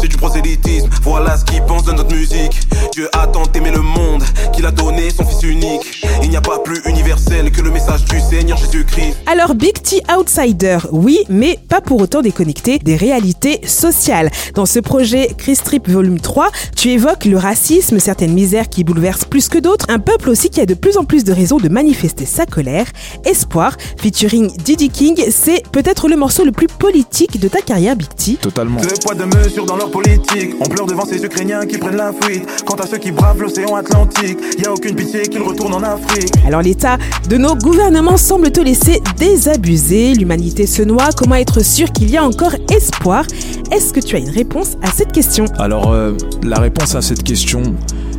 C'est 0.00 0.08
du 0.08 0.16
prosélytisme, 0.16 0.88
voilà 1.02 1.36
ce 1.36 1.44
qu'ils 1.44 1.62
pensent 1.62 1.84
de 1.84 1.92
notre 1.92 2.14
musique. 2.14 2.60
Dieu 2.92 3.08
a 3.12 3.26
tant 3.26 3.44
aimé 3.54 3.70
le 3.70 3.82
monde 3.82 4.22
qu'il 4.54 4.66
a 4.66 4.70
donné 4.70 5.10
son 5.10 5.24
fils 5.24 5.42
unique. 5.42 6.04
Il 6.22 6.30
n'y 6.30 6.36
a 6.36 6.40
pas 6.40 6.58
plus 6.58 6.80
universel 6.86 7.50
que 7.50 7.60
le 7.60 7.70
message 7.70 8.04
du 8.04 8.20
Seigneur 8.20 8.58
Jésus-Christ. 8.58 9.16
Alors 9.26 9.54
Big 9.54 9.80
T 9.82 10.02
Outsider, 10.16 10.78
oui, 10.92 11.18
mais 11.28 11.58
pas 11.68 11.80
pour 11.80 12.00
autant 12.00 12.22
déconnecté 12.22 12.78
des 12.78 12.96
réalités 12.96 13.60
sociales. 13.66 14.30
Dans 14.54 14.66
ce 14.66 14.78
projet 14.78 15.30
Chris 15.36 15.58
Trip 15.62 15.88
Volume 15.88 16.20
3, 16.20 16.48
tu 16.74 16.90
évoques 16.90 17.24
le 17.24 17.36
racisme, 17.36 17.98
certaines 17.98 18.32
misères 18.32 18.68
qui 18.68 18.84
bouleversent 18.84 19.24
plus 19.24 19.48
que 19.48 19.58
d'autres, 19.58 19.86
un 19.88 19.98
peuple 19.98 20.30
aussi 20.30 20.50
qui 20.50 20.60
a 20.60 20.66
de 20.66 20.74
plus 20.74 20.96
en 20.96 21.04
plus 21.04 21.24
de 21.24 21.32
raisons 21.32 21.58
de 21.58 21.68
manifester 21.68 22.26
sa 22.26 22.46
colère. 22.46 22.86
Espoir, 23.24 23.76
featuring 23.96 24.50
Diddy 24.56 24.90
King, 24.90 25.22
c'est 25.30 25.62
peut-être 25.70 26.08
le 26.08 26.16
morceau 26.16 26.44
le 26.44 26.52
plus 26.52 26.66
politique 26.66 27.38
de 27.40 27.48
ta 27.48 27.60
carrière 27.60 27.96
Big 27.96 28.08
T. 28.14 28.34
Totalement. 28.34 28.80
Le 28.80 29.00
poids 29.00 29.14
de 29.14 29.24
mesure 29.24 29.66
dans 29.66 29.75
leur 29.76 29.90
politique. 29.90 30.54
On 30.60 30.68
pleure 30.68 30.86
devant 30.86 31.04
ces 31.04 31.24
Ukrainiens 31.24 31.66
qui 31.66 31.78
prennent 31.78 31.96
la 31.96 32.12
fuite. 32.12 32.46
Quant 32.64 32.76
à 32.76 32.86
ceux 32.86 32.98
qui 32.98 33.10
bravent 33.10 33.42
l'océan 33.42 33.74
Atlantique, 33.74 34.38
y 34.58 34.66
a 34.66 34.72
aucune 34.72 34.94
pitié 34.94 35.22
qu'ils 35.22 35.42
retournent 35.42 35.74
en 35.74 35.82
Afrique. 35.82 36.32
Alors 36.46 36.62
l'état 36.62 36.98
de 37.28 37.36
nos 37.36 37.54
gouvernements 37.54 38.16
semble 38.16 38.50
te 38.50 38.60
laisser 38.60 39.02
désabusé. 39.18 40.14
L'humanité 40.14 40.66
se 40.66 40.82
noie. 40.82 41.08
Comment 41.16 41.36
être 41.36 41.64
sûr 41.64 41.90
qu'il 41.92 42.10
y 42.10 42.16
a 42.16 42.24
encore 42.24 42.54
espoir? 42.70 43.24
Est-ce 43.72 43.92
que 43.92 44.00
tu 44.00 44.16
as 44.16 44.18
une 44.18 44.30
réponse 44.30 44.76
à 44.82 44.90
cette 44.90 45.12
question? 45.12 45.46
Alors, 45.58 45.92
euh, 45.92 46.12
la 46.42 46.60
réponse 46.60 46.94
à 46.94 47.02
cette 47.02 47.22
question, 47.22 47.62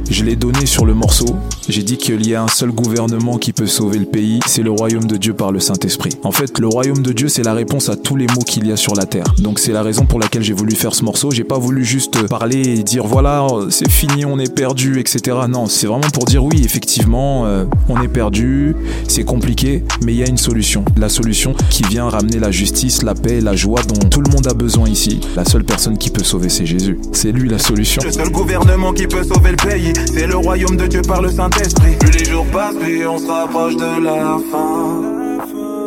je 0.10 0.24
l'ai 0.24 0.36
donnée 0.36 0.66
sur 0.66 0.86
le 0.86 0.94
morceau. 0.94 1.38
J'ai 1.70 1.84
dit 1.84 1.98
qu'il 1.98 2.26
y 2.28 2.36
a 2.36 2.42
un 2.42 2.48
seul 2.48 2.72
gouvernement 2.72 3.38
qui 3.38 3.52
peut 3.52 3.68
sauver 3.68 4.00
le 4.00 4.06
pays, 4.06 4.40
c'est 4.48 4.64
le 4.64 4.72
royaume 4.72 5.06
de 5.06 5.18
Dieu 5.18 5.34
par 5.34 5.52
le 5.52 5.60
Saint-Esprit. 5.60 6.12
En 6.24 6.32
fait, 6.32 6.60
le 6.60 6.68
royaume 6.68 7.02
de 7.02 7.12
Dieu, 7.12 7.28
c'est 7.28 7.44
la 7.44 7.54
réponse 7.54 7.90
à 7.90 7.96
tous 7.96 8.16
les 8.16 8.28
maux 8.28 8.42
qu'il 8.46 8.68
y 8.68 8.72
a 8.72 8.78
sur 8.78 8.96
la 8.96 9.06
terre. 9.06 9.26
Donc 9.40 9.60
c'est 9.60 9.74
la 9.74 9.84
raison 9.84 10.06
pour 10.06 10.20
laquelle 10.20 10.44
j'ai 10.44 10.54
voulu 10.54 10.76
faire 10.76 10.96
ce 10.96 11.04
morceau. 11.04 11.32
J'ai 11.32 11.44
pas 11.44 11.58
voulu 11.58 11.84
juste 11.84 12.26
parler 12.28 12.80
et 12.80 12.84
dire 12.84 13.06
voilà, 13.06 13.46
c'est 13.70 13.90
fini, 13.90 14.24
on 14.26 14.40
est 14.40 14.54
perdu, 14.54 15.00
etc. 15.00 15.38
Non, 15.50 15.68
c'est 15.68 15.88
vraiment 15.88 16.10
pour 16.14 16.26
dire 16.26 16.44
oui, 16.44 16.62
effectivement, 16.64 17.46
euh, 17.46 17.66
on 17.90 18.02
est 18.02 18.08
perdu, 18.08 18.76
c'est 19.08 19.26
compliqué, 19.26 19.84
mais 20.04 20.14
il 20.14 20.18
y 20.18 20.24
a 20.24 20.28
une 20.28 20.38
solution. 20.38 20.86
La 20.96 21.10
solution 21.10 21.54
qui 21.70 21.84
vient 21.84 22.08
ramener 22.08 22.40
la 22.40 22.52
justice, 22.52 23.04
la 23.04 23.14
paix, 23.14 23.42
la 23.42 23.56
joie 23.56 23.82
dont 23.84 24.08
tout 24.08 24.22
le 24.22 24.32
monde 24.32 24.48
a 24.48 24.54
besoin 24.54 24.88
ici. 24.88 25.20
La 25.36 25.44
seule 25.44 25.64
personne 25.64 25.98
qui 25.98 26.10
peut 26.10 26.24
sauver, 26.24 26.50
c'est 26.50 26.66
Jésus. 26.66 26.98
C'est 27.12 27.32
lui 27.32 27.50
la 27.50 27.60
solution. 27.60 28.02
Le 28.04 28.12
seul 28.12 28.30
gouvernement 28.30 28.94
qui 28.94 29.08
peut 29.08 29.24
sauver 29.24 29.52
le 29.52 29.58
pays, 29.58 29.94
c'est 30.06 30.28
le 30.28 30.38
royaume 30.38 30.78
de 30.78 30.88
Dieu 30.88 31.02
par 31.02 31.22
le 31.22 31.30
Saint-Esprit. 31.30 31.96
Plus 32.00 32.12
les 32.12 32.26
jours 32.26 32.46
passent, 32.48 32.76
plus 32.76 33.08
on 33.08 33.18
se 33.18 33.28
rapproche 33.28 33.76
de 33.76 34.04
la 34.04 34.38
fin. 34.52 35.18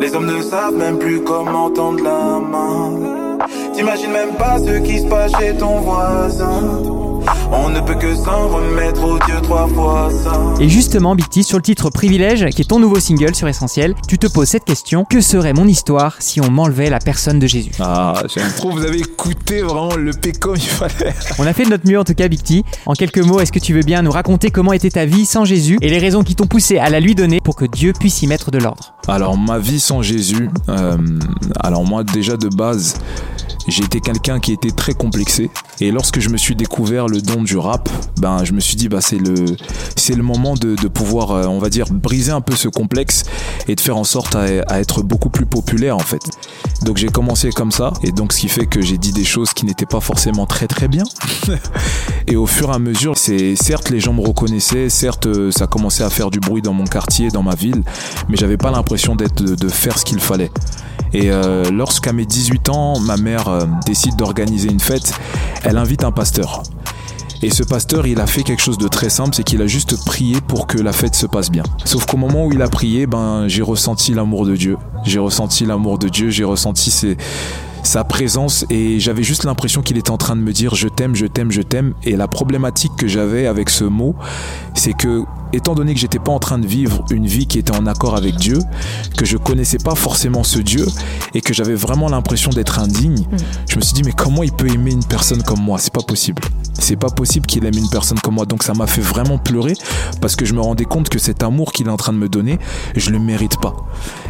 Les 0.01 0.13
hommes 0.15 0.25
ne 0.25 0.41
savent 0.41 0.75
même 0.75 0.97
plus 0.97 1.21
comment 1.21 1.69
tendre 1.69 2.03
la 2.03 2.39
main. 2.39 3.37
T'imagines 3.73 4.11
même 4.11 4.35
pas 4.35 4.57
ce 4.59 4.79
qui 4.79 4.99
se 4.99 5.05
passe 5.05 5.31
chez 5.39 5.55
ton 5.55 5.79
voisin. 5.81 7.10
On 7.51 7.69
ne 7.69 7.79
peut 7.81 7.95
que 7.95 8.15
s'en 8.15 8.47
remettre 8.49 9.03
au 9.03 9.19
Dieu 9.25 9.35
trois 9.43 9.67
fois 9.67 10.09
ça. 10.23 10.39
Et 10.59 10.69
justement, 10.69 11.15
Big 11.15 11.27
T, 11.29 11.43
sur 11.43 11.57
le 11.57 11.63
titre 11.63 11.89
Privilège, 11.89 12.47
qui 12.49 12.61
est 12.61 12.65
ton 12.65 12.79
nouveau 12.79 12.99
single 12.99 13.35
sur 13.35 13.47
Essentiel, 13.47 13.93
tu 14.07 14.17
te 14.17 14.27
poses 14.27 14.49
cette 14.49 14.63
question 14.63 15.05
que 15.05 15.21
serait 15.21 15.53
mon 15.53 15.67
histoire 15.67 16.15
si 16.19 16.41
on 16.41 16.49
m'enlevait 16.49 16.89
la 16.89 16.99
personne 16.99 17.39
de 17.39 17.47
Jésus? 17.47 17.71
Ah, 17.79 18.23
j'aime 18.33 18.51
trop, 18.55 18.71
vous 18.71 18.85
avez 18.85 18.99
écouté 18.99 19.61
vraiment 19.61 19.95
le 19.95 20.11
P 20.11 20.31
comme 20.31 20.55
il 20.55 20.61
fallait. 20.61 21.13
On 21.39 21.45
a 21.45 21.53
fait 21.53 21.65
de 21.65 21.69
notre 21.69 21.87
mieux 21.87 21.99
en 21.99 22.03
tout 22.03 22.13
cas, 22.13 22.27
Big 22.27 22.41
T. 22.41 22.63
En 22.85 22.93
quelques 22.93 23.19
mots, 23.19 23.39
est-ce 23.39 23.51
que 23.51 23.59
tu 23.59 23.73
veux 23.73 23.83
bien 23.83 24.01
nous 24.01 24.11
raconter 24.11 24.51
comment 24.51 24.73
était 24.73 24.89
ta 24.89 25.05
vie 25.05 25.25
sans 25.25 25.45
Jésus 25.45 25.77
et 25.81 25.89
les 25.89 25.99
raisons 25.99 26.23
qui 26.23 26.35
t'ont 26.35 26.47
poussé 26.47 26.77
à 26.77 26.89
la 26.89 26.99
lui 26.99 27.15
donner 27.15 27.41
pour 27.41 27.55
que 27.55 27.65
Dieu 27.65 27.93
puisse 27.97 28.21
y 28.21 28.27
mettre 28.27 28.51
de 28.51 28.57
l'ordre? 28.57 28.93
Alors, 29.07 29.37
ma 29.37 29.59
vie 29.59 29.79
sans 29.79 30.01
Jésus, 30.01 30.49
euh, 30.69 30.97
alors 31.59 31.83
moi 31.85 32.03
déjà 32.03 32.37
de 32.37 32.47
base, 32.47 32.95
j'ai 33.67 33.83
été 33.83 33.99
quelqu'un 33.99 34.39
qui 34.39 34.53
était 34.53 34.71
très 34.71 34.93
complexé. 34.93 35.49
Et 35.81 35.89
lorsque 35.89 36.19
je 36.19 36.29
me 36.29 36.37
suis 36.37 36.55
découvert 36.55 37.07
le 37.07 37.23
don 37.23 37.41
du 37.41 37.57
rap, 37.57 37.89
ben 38.19 38.43
je 38.43 38.53
me 38.53 38.59
suis 38.59 38.75
dit 38.75 38.87
bah 38.87 39.01
c'est 39.01 39.17
le 39.17 39.33
c'est 39.95 40.13
le 40.13 40.21
moment 40.21 40.53
de, 40.53 40.75
pouvoir 40.87 41.31
euh, 41.31 41.45
on 41.47 41.57
va 41.57 41.69
dire 41.69 41.87
briser 41.91 42.31
un 42.31 42.39
peu 42.39 42.55
ce 42.55 42.67
complexe 42.67 43.23
et 43.67 43.75
de 43.75 43.81
faire 43.81 43.97
en 43.97 44.03
sorte 44.03 44.35
à, 44.35 44.79
être 44.79 45.01
beaucoup 45.01 45.31
plus 45.31 45.47
populaire 45.47 45.95
en 45.95 46.01
fait. 46.01 46.21
Donc 46.83 46.97
j'ai 46.97 47.07
commencé 47.07 47.49
comme 47.49 47.71
ça 47.71 47.93
et 48.03 48.11
donc 48.11 48.31
ce 48.31 48.41
qui 48.41 48.47
fait 48.47 48.67
que 48.67 48.79
j'ai 48.79 48.99
dit 48.99 49.11
des 49.11 49.23
choses 49.23 49.53
qui 49.53 49.65
n'étaient 49.65 49.87
pas 49.87 50.01
forcément 50.01 50.45
très 50.45 50.67
très 50.67 50.87
bien. 50.87 51.03
et 52.27 52.35
au 52.35 52.45
fur 52.45 52.69
et 52.69 52.75
à 52.75 52.79
mesure, 52.79 53.17
c'est 53.17 53.55
certes 53.55 53.89
les 53.89 53.99
gens 53.99 54.13
me 54.13 54.21
reconnaissaient, 54.21 54.87
certes 54.87 55.25
euh, 55.25 55.49
ça 55.49 55.65
commençait 55.65 56.03
à 56.03 56.11
faire 56.11 56.29
du 56.29 56.39
bruit 56.39 56.61
dans 56.61 56.73
mon 56.73 56.85
quartier, 56.85 57.29
dans 57.29 57.43
ma 57.43 57.55
ville, 57.55 57.81
mais 58.29 58.37
j'avais 58.37 58.57
pas 58.57 58.69
l'impression 58.69 59.15
d'être 59.15 59.41
de, 59.41 59.69
faire 59.69 59.97
ce 59.97 60.05
qu'il 60.05 60.19
fallait. 60.19 60.51
Et 61.13 61.31
euh, 61.31 61.69
lorsqu'à 61.71 62.13
mes 62.13 62.25
18 62.25 62.69
ans, 62.69 62.99
ma 62.99 63.17
mère 63.17 63.67
décide 63.85 64.15
d'organiser 64.15 64.69
une 64.69 64.79
fête, 64.79 65.13
invite 65.77 66.03
un 66.03 66.11
pasteur. 66.11 66.63
Et 67.43 67.49
ce 67.49 67.63
pasteur, 67.63 68.05
il 68.05 68.19
a 68.19 68.27
fait 68.27 68.43
quelque 68.43 68.61
chose 68.61 68.77
de 68.77 68.87
très 68.87 69.09
simple, 69.09 69.33
c'est 69.33 69.43
qu'il 69.43 69.61
a 69.63 69.67
juste 69.67 70.05
prié 70.05 70.37
pour 70.47 70.67
que 70.67 70.77
la 70.77 70.93
fête 70.93 71.15
se 71.15 71.25
passe 71.25 71.49
bien. 71.49 71.63
Sauf 71.85 72.05
qu'au 72.05 72.17
moment 72.17 72.45
où 72.45 72.53
il 72.53 72.61
a 72.61 72.67
prié, 72.67 73.07
ben 73.07 73.47
j'ai 73.47 73.63
ressenti 73.63 74.13
l'amour 74.13 74.45
de 74.45 74.55
Dieu. 74.55 74.77
J'ai 75.05 75.17
ressenti 75.17 75.65
l'amour 75.65 75.97
de 75.97 76.07
Dieu, 76.07 76.29
j'ai 76.29 76.43
ressenti 76.43 76.91
ses, 76.91 77.17
sa 77.83 78.03
présence 78.03 78.65
et 78.69 78.99
j'avais 78.99 79.23
juste 79.23 79.43
l'impression 79.43 79.81
qu'il 79.81 79.97
était 79.97 80.11
en 80.11 80.17
train 80.17 80.35
de 80.35 80.41
me 80.41 80.53
dire 80.53 80.75
je 80.75 80.87
t'aime, 80.87 81.15
je 81.15 81.25
t'aime, 81.25 81.51
je 81.51 81.61
t'aime. 81.61 81.93
Et 82.03 82.15
la 82.15 82.27
problématique 82.27 82.91
que 82.97 83.07
j'avais 83.07 83.47
avec 83.47 83.69
ce 83.69 83.83
mot, 83.83 84.15
c'est 84.73 84.93
que 84.93 85.23
étant 85.53 85.75
donné 85.75 85.93
que 85.93 85.99
j'étais 85.99 86.19
pas 86.19 86.31
en 86.31 86.39
train 86.39 86.59
de 86.59 86.67
vivre 86.67 87.03
une 87.11 87.27
vie 87.27 87.45
qui 87.45 87.59
était 87.59 87.75
en 87.75 87.85
accord 87.85 88.15
avec 88.15 88.35
Dieu, 88.35 88.59
que 89.17 89.25
je 89.25 89.37
connaissais 89.37 89.79
pas 89.83 89.95
forcément 89.95 90.43
ce 90.43 90.59
Dieu 90.59 90.85
et 91.33 91.41
que 91.41 91.53
j'avais 91.53 91.75
vraiment 91.75 92.07
l'impression 92.07 92.51
d'être 92.51 92.79
indigne, 92.79 93.25
je 93.69 93.75
me 93.75 93.81
suis 93.81 93.93
dit 93.93 94.03
mais 94.03 94.13
comment 94.13 94.43
il 94.43 94.51
peut 94.51 94.67
aimer 94.67 94.91
une 94.91 95.05
personne 95.05 95.43
comme 95.43 95.61
moi? 95.61 95.77
C'est 95.79 95.93
pas 95.93 96.03
possible. 96.03 96.41
C'est 96.73 96.95
pas 96.95 97.09
possible 97.09 97.45
qu'il 97.45 97.65
aime 97.65 97.77
une 97.77 97.89
personne 97.89 98.19
comme 98.19 98.35
moi. 98.35 98.45
Donc 98.45 98.63
ça 98.63 98.73
m'a 98.73 98.87
fait 98.87 99.01
vraiment 99.01 99.37
pleurer 99.37 99.73
parce 100.21 100.35
que 100.35 100.45
je 100.45 100.53
me 100.53 100.61
rendais 100.61 100.85
compte 100.85 101.09
que 101.09 101.19
cet 101.19 101.43
amour 101.43 101.73
qu'il 101.73 101.87
est 101.87 101.91
en 101.91 101.97
train 101.97 102.13
de 102.13 102.17
me 102.17 102.29
donner, 102.29 102.59
je 102.95 103.09
le 103.09 103.19
mérite 103.19 103.59
pas. 103.59 103.75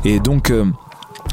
Et 0.04 0.20
donc 0.20 0.50
euh, 0.50 0.66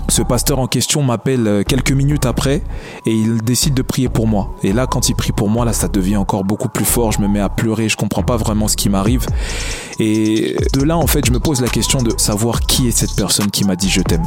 ce 0.09 0.23
pasteur 0.23 0.59
en 0.59 0.67
question 0.67 1.02
m'appelle 1.02 1.47
euh, 1.47 1.62
quelques 1.62 1.93
minutes 1.93 2.26
après 2.26 2.62
et 3.07 3.12
il 3.12 3.43
décide 3.43 3.75
de 3.75 3.83
prier 3.83 4.09
pour 4.09 4.26
moi. 4.26 4.55
Et 4.62 4.73
là, 4.73 4.87
quand 4.87 5.09
il 5.09 5.14
prie 5.14 5.33
pour 5.33 5.49
moi, 5.49 5.64
là, 5.64 5.73
ça 5.73 5.88
devient 5.88 6.17
encore 6.17 6.45
beaucoup 6.45 6.69
plus 6.69 6.85
fort. 6.85 7.12
Je 7.12 7.21
me 7.21 7.28
mets 7.28 7.40
à 7.40 7.49
pleurer, 7.49 7.88
je 7.88 7.97
comprends 7.97 8.23
pas 8.23 8.37
vraiment 8.37 8.69
ce 8.69 8.76
qui 8.76 8.88
m'arrive. 8.88 9.26
Et 10.00 10.57
de 10.75 10.83
là, 10.83 10.97
en 10.97 11.07
fait, 11.07 11.25
je 11.26 11.33
me 11.33 11.40
pose 11.40 11.61
la 11.61 11.69
question 11.69 12.02
de 12.02 12.12
savoir 12.19 12.61
qui 12.61 12.88
est 12.88 12.93
cette 12.93 13.14
personne 13.14 13.50
qui 13.50 13.64
m'a 13.64 13.76
dit 13.76 13.88
je 13.88 14.00
t'aime. 14.00 14.26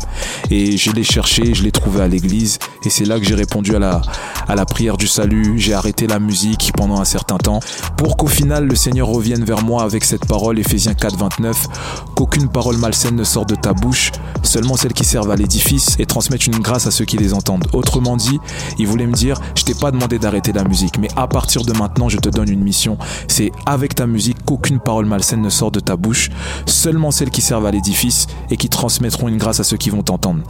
Et 0.49 0.77
je 0.77 0.91
l'ai 0.91 1.03
cherché, 1.03 1.53
je 1.53 1.63
l'ai 1.63 1.71
trouvé 1.71 2.01
à 2.01 2.07
l'église. 2.07 2.59
Et 2.83 2.89
c'est 2.89 3.05
là 3.05 3.19
que 3.19 3.25
j'ai 3.25 3.35
répondu 3.35 3.75
à 3.75 3.79
la, 3.79 4.01
à 4.47 4.55
la 4.55 4.65
prière 4.65 4.97
du 4.97 5.07
salut. 5.07 5.57
J'ai 5.57 5.73
arrêté 5.73 6.07
la 6.07 6.19
musique 6.19 6.71
pendant 6.75 6.99
un 6.99 7.05
certain 7.05 7.37
temps 7.37 7.59
pour 7.97 8.17
qu'au 8.17 8.27
final, 8.27 8.65
le 8.65 8.75
Seigneur 8.75 9.07
revienne 9.07 9.43
vers 9.43 9.63
moi 9.63 9.83
avec 9.83 10.03
cette 10.03 10.25
parole, 10.25 10.59
Ephésiens 10.59 10.93
4, 10.93 11.17
29, 11.17 11.67
qu'aucune 12.15 12.49
parole 12.49 12.77
malsaine 12.77 13.15
ne 13.15 13.23
sorte 13.23 13.49
de 13.49 13.55
ta 13.55 13.73
bouche, 13.73 14.11
seulement 14.43 14.75
celles 14.75 14.93
qui 14.93 15.05
servent 15.05 15.31
à 15.31 15.35
l'édifice 15.35 15.95
et 15.99 16.05
transmettent 16.05 16.47
une 16.47 16.59
grâce 16.59 16.87
à 16.87 16.91
ceux 16.91 17.05
qui 17.05 17.17
les 17.17 17.33
entendent. 17.33 17.67
Autrement 17.73 18.17
dit, 18.17 18.39
il 18.79 18.87
voulait 18.87 19.07
me 19.07 19.13
dire, 19.13 19.39
je 19.55 19.63
t'ai 19.63 19.75
pas 19.75 19.91
demandé 19.91 20.19
d'arrêter 20.19 20.51
la 20.51 20.63
musique, 20.63 20.97
mais 20.97 21.09
à 21.15 21.27
partir 21.27 21.63
de 21.63 21.73
maintenant, 21.73 22.09
je 22.09 22.17
te 22.17 22.29
donne 22.29 22.49
une 22.49 22.63
mission. 22.63 22.97
C'est 23.27 23.51
avec 23.65 23.95
ta 23.95 24.07
musique 24.07 24.37
qu'aucune 24.45 24.79
parole 24.79 25.05
malsaine 25.05 25.41
ne 25.41 25.49
sort 25.49 25.60
de 25.69 25.79
ta 25.79 25.95
bouche, 25.95 26.29
seulement 26.65 27.11
celles 27.11 27.29
qui 27.29 27.41
servent 27.41 27.65
à 27.65 27.71
l'édifice 27.71 28.25
et 28.49 28.57
qui 28.57 28.69
transmettront 28.69 29.27
une 29.27 29.37
grâce 29.37 29.59
à 29.59 29.63
ceux 29.63 29.77
qui 29.77 29.89
vont 29.89 30.01
t'entendre. 30.01 30.41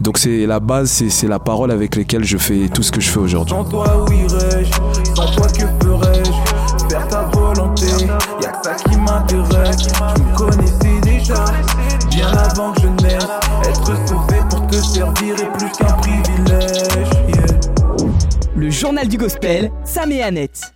Donc 0.00 0.18
c'est 0.18 0.46
la 0.46 0.58
base, 0.58 0.90
c'est 0.90 1.10
c'est 1.10 1.28
la 1.28 1.38
parole 1.38 1.70
avec 1.70 1.94
laquelle 1.96 2.24
je 2.24 2.38
fais 2.38 2.68
tout 2.68 2.82
ce 2.82 2.90
que 2.90 3.00
je 3.00 3.08
fais 3.10 3.20
aujourd'hui. 3.20 3.54
Sans 3.54 3.64
toi, 3.64 4.04
où 4.04 4.12
irais-je 4.12 4.72
Sans 5.14 5.30
toi, 5.32 5.46
que 5.48 5.84
ferais-je? 5.84 6.88
Faire 6.88 7.08
ta 7.08 7.22
volonté, 7.24 7.86
y'a 8.42 8.48
que 8.50 8.64
ça 8.64 8.74
qui 8.74 8.96
m'intéresse. 8.96 9.76
Tu 9.76 10.22
me 10.22 10.36
connaissais 10.36 11.00
déjà, 11.02 11.44
bien 12.10 12.28
avant 12.28 12.72
que 12.72 12.82
je 12.82 12.88
naisse. 13.02 13.26
Être 13.68 14.08
sauvé 14.08 14.36
pour 14.48 14.66
te 14.66 14.76
servir 14.76 15.34
est 15.40 15.52
plus 15.58 15.70
qu'un 15.72 15.92
privilège. 15.94 17.08
Yeah. 17.28 17.46
Le 18.54 18.70
journal 18.70 19.08
du 19.08 19.18
gospel, 19.18 19.70
Sam 19.84 20.12
et 20.12 20.22
Annette. 20.22 20.75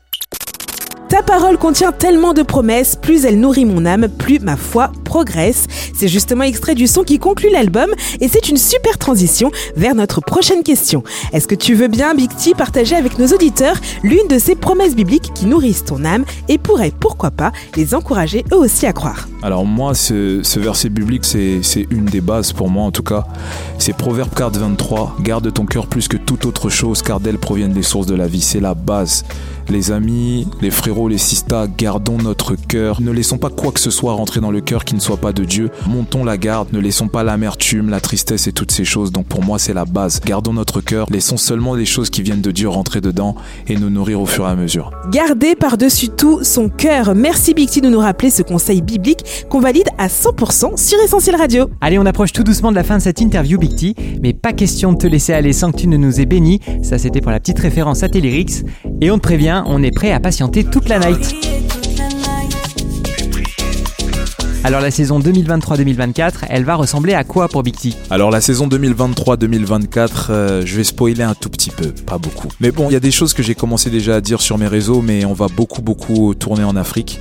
Ta 1.10 1.22
parole 1.22 1.58
contient 1.58 1.90
tellement 1.90 2.34
de 2.34 2.42
promesses, 2.42 2.94
plus 2.94 3.24
elle 3.24 3.40
nourrit 3.40 3.64
mon 3.64 3.84
âme, 3.84 4.06
plus 4.08 4.38
ma 4.38 4.56
foi 4.56 4.92
progresse. 5.04 5.66
C'est 5.92 6.06
justement 6.06 6.44
extrait 6.44 6.76
du 6.76 6.86
son 6.86 7.02
qui 7.02 7.18
conclut 7.18 7.50
l'album 7.50 7.90
et 8.20 8.28
c'est 8.28 8.48
une 8.48 8.56
super 8.56 8.96
transition 8.96 9.50
vers 9.74 9.96
notre 9.96 10.20
prochaine 10.20 10.62
question. 10.62 11.02
Est-ce 11.32 11.48
que 11.48 11.56
tu 11.56 11.74
veux 11.74 11.88
bien, 11.88 12.14
Big 12.14 12.30
T, 12.36 12.54
partager 12.54 12.94
avec 12.94 13.18
nos 13.18 13.26
auditeurs 13.26 13.74
l'une 14.04 14.28
de 14.28 14.38
ces 14.38 14.54
promesses 14.54 14.94
bibliques 14.94 15.32
qui 15.34 15.46
nourrissent 15.46 15.84
ton 15.84 16.04
âme 16.04 16.24
et 16.48 16.58
pourraient, 16.58 16.92
pourquoi 17.00 17.32
pas, 17.32 17.50
les 17.74 17.96
encourager 17.96 18.44
eux 18.52 18.58
aussi 18.58 18.86
à 18.86 18.92
croire? 18.92 19.26
Alors 19.42 19.66
moi, 19.66 19.96
ce, 19.96 20.44
ce 20.44 20.60
verset 20.60 20.90
biblique, 20.90 21.24
c'est 21.24 21.88
une 21.90 22.04
des 22.04 22.20
bases 22.20 22.52
pour 22.52 22.70
moi 22.70 22.84
en 22.84 22.92
tout 22.92 23.02
cas. 23.02 23.24
C'est 23.78 23.96
Proverbe 23.96 24.32
4, 24.32 24.60
23. 24.60 25.16
Garde 25.22 25.52
ton 25.52 25.66
cœur 25.66 25.88
plus 25.88 26.06
que 26.06 26.16
toute 26.16 26.46
autre 26.46 26.68
chose, 26.68 27.02
car 27.02 27.18
d'elle 27.18 27.38
proviennent 27.38 27.74
les 27.74 27.82
sources 27.82 28.06
de 28.06 28.14
la 28.14 28.28
vie. 28.28 28.42
C'est 28.42 28.60
la 28.60 28.74
base. 28.74 29.24
Les 29.70 29.92
amis, 29.92 30.48
les 30.60 30.72
frérots, 30.72 31.06
les 31.06 31.16
sistas, 31.16 31.68
gardons 31.68 32.18
notre 32.18 32.56
cœur. 32.56 33.00
Ne 33.00 33.12
laissons 33.12 33.38
pas 33.38 33.50
quoi 33.50 33.70
que 33.70 33.78
ce 33.78 33.90
soit 33.90 34.14
rentrer 34.14 34.40
dans 34.40 34.50
le 34.50 34.60
cœur 34.60 34.84
qui 34.84 34.96
ne 34.96 35.00
soit 35.00 35.18
pas 35.18 35.32
de 35.32 35.44
Dieu. 35.44 35.70
Montons 35.86 36.24
la 36.24 36.36
garde, 36.36 36.72
ne 36.72 36.80
laissons 36.80 37.06
pas 37.06 37.22
l'amertume, 37.22 37.88
la 37.88 38.00
tristesse 38.00 38.48
et 38.48 38.52
toutes 38.52 38.72
ces 38.72 38.84
choses. 38.84 39.12
Donc 39.12 39.26
pour 39.26 39.44
moi, 39.44 39.60
c'est 39.60 39.72
la 39.72 39.84
base. 39.84 40.20
Gardons 40.26 40.52
notre 40.52 40.80
cœur, 40.80 41.06
laissons 41.08 41.36
seulement 41.36 41.76
les 41.76 41.84
choses 41.84 42.10
qui 42.10 42.22
viennent 42.22 42.40
de 42.40 42.50
Dieu 42.50 42.68
rentrer 42.68 43.00
dedans 43.00 43.36
et 43.68 43.76
nous 43.76 43.90
nourrir 43.90 44.20
au 44.20 44.26
fur 44.26 44.44
et 44.44 44.50
à 44.50 44.56
mesure. 44.56 44.90
Garder 45.12 45.54
par-dessus 45.54 46.08
tout 46.08 46.42
son 46.42 46.68
cœur. 46.68 47.14
Merci 47.14 47.54
Big 47.54 47.70
T 47.70 47.80
de 47.80 47.88
nous 47.88 48.00
rappeler 48.00 48.30
ce 48.30 48.42
conseil 48.42 48.82
biblique 48.82 49.46
qu'on 49.48 49.60
valide 49.60 49.88
à 49.98 50.08
100% 50.08 50.76
sur 50.78 50.98
Essentiel 51.00 51.36
Radio. 51.36 51.70
Allez, 51.80 52.00
on 52.00 52.06
approche 52.06 52.32
tout 52.32 52.42
doucement 52.42 52.72
de 52.72 52.76
la 52.76 52.82
fin 52.82 52.98
de 52.98 53.02
cette 53.02 53.20
interview, 53.20 53.56
Big 53.56 53.76
T, 53.76 53.94
mais 54.20 54.32
pas 54.32 54.52
question 54.52 54.92
de 54.92 54.98
te 54.98 55.06
laisser 55.06 55.32
aller 55.32 55.52
sans 55.52 55.70
que 55.70 55.78
tu 55.78 55.86
ne 55.86 55.96
nous 55.96 56.20
aies 56.20 56.26
bénis. 56.26 56.58
Ça, 56.82 56.98
c'était 56.98 57.20
pour 57.20 57.30
la 57.30 57.38
petite 57.38 57.60
référence 57.60 58.02
à 58.02 58.08
Télérix. 58.08 58.64
Et 59.00 59.10
on 59.10 59.16
te 59.16 59.22
prévient, 59.22 59.59
on 59.66 59.82
est 59.82 59.90
prêt 59.90 60.12
à 60.12 60.20
patienter 60.20 60.64
toute 60.64 60.88
la 60.88 60.98
night. 60.98 61.34
Alors 64.62 64.82
la 64.82 64.90
saison 64.90 65.18
2023-2024, 65.20 66.44
elle 66.50 66.64
va 66.64 66.74
ressembler 66.74 67.14
à 67.14 67.24
quoi 67.24 67.48
pour 67.48 67.62
Big 67.62 67.76
T 67.76 67.94
Alors 68.10 68.30
la 68.30 68.42
saison 68.42 68.68
2023-2024, 68.68 70.10
euh, 70.28 70.62
je 70.66 70.76
vais 70.76 70.84
spoiler 70.84 71.22
un 71.22 71.34
tout 71.34 71.48
petit 71.48 71.70
peu, 71.70 71.92
pas 71.92 72.18
beaucoup. 72.18 72.48
Mais 72.60 72.70
bon, 72.70 72.90
il 72.90 72.92
y 72.92 72.96
a 72.96 73.00
des 73.00 73.10
choses 73.10 73.32
que 73.32 73.42
j'ai 73.42 73.54
commencé 73.54 73.88
déjà 73.88 74.16
à 74.16 74.20
dire 74.20 74.42
sur 74.42 74.58
mes 74.58 74.66
réseaux, 74.66 75.00
mais 75.00 75.24
on 75.24 75.32
va 75.32 75.46
beaucoup 75.48 75.80
beaucoup 75.80 76.34
tourner 76.34 76.64
en 76.64 76.76
Afrique. 76.76 77.20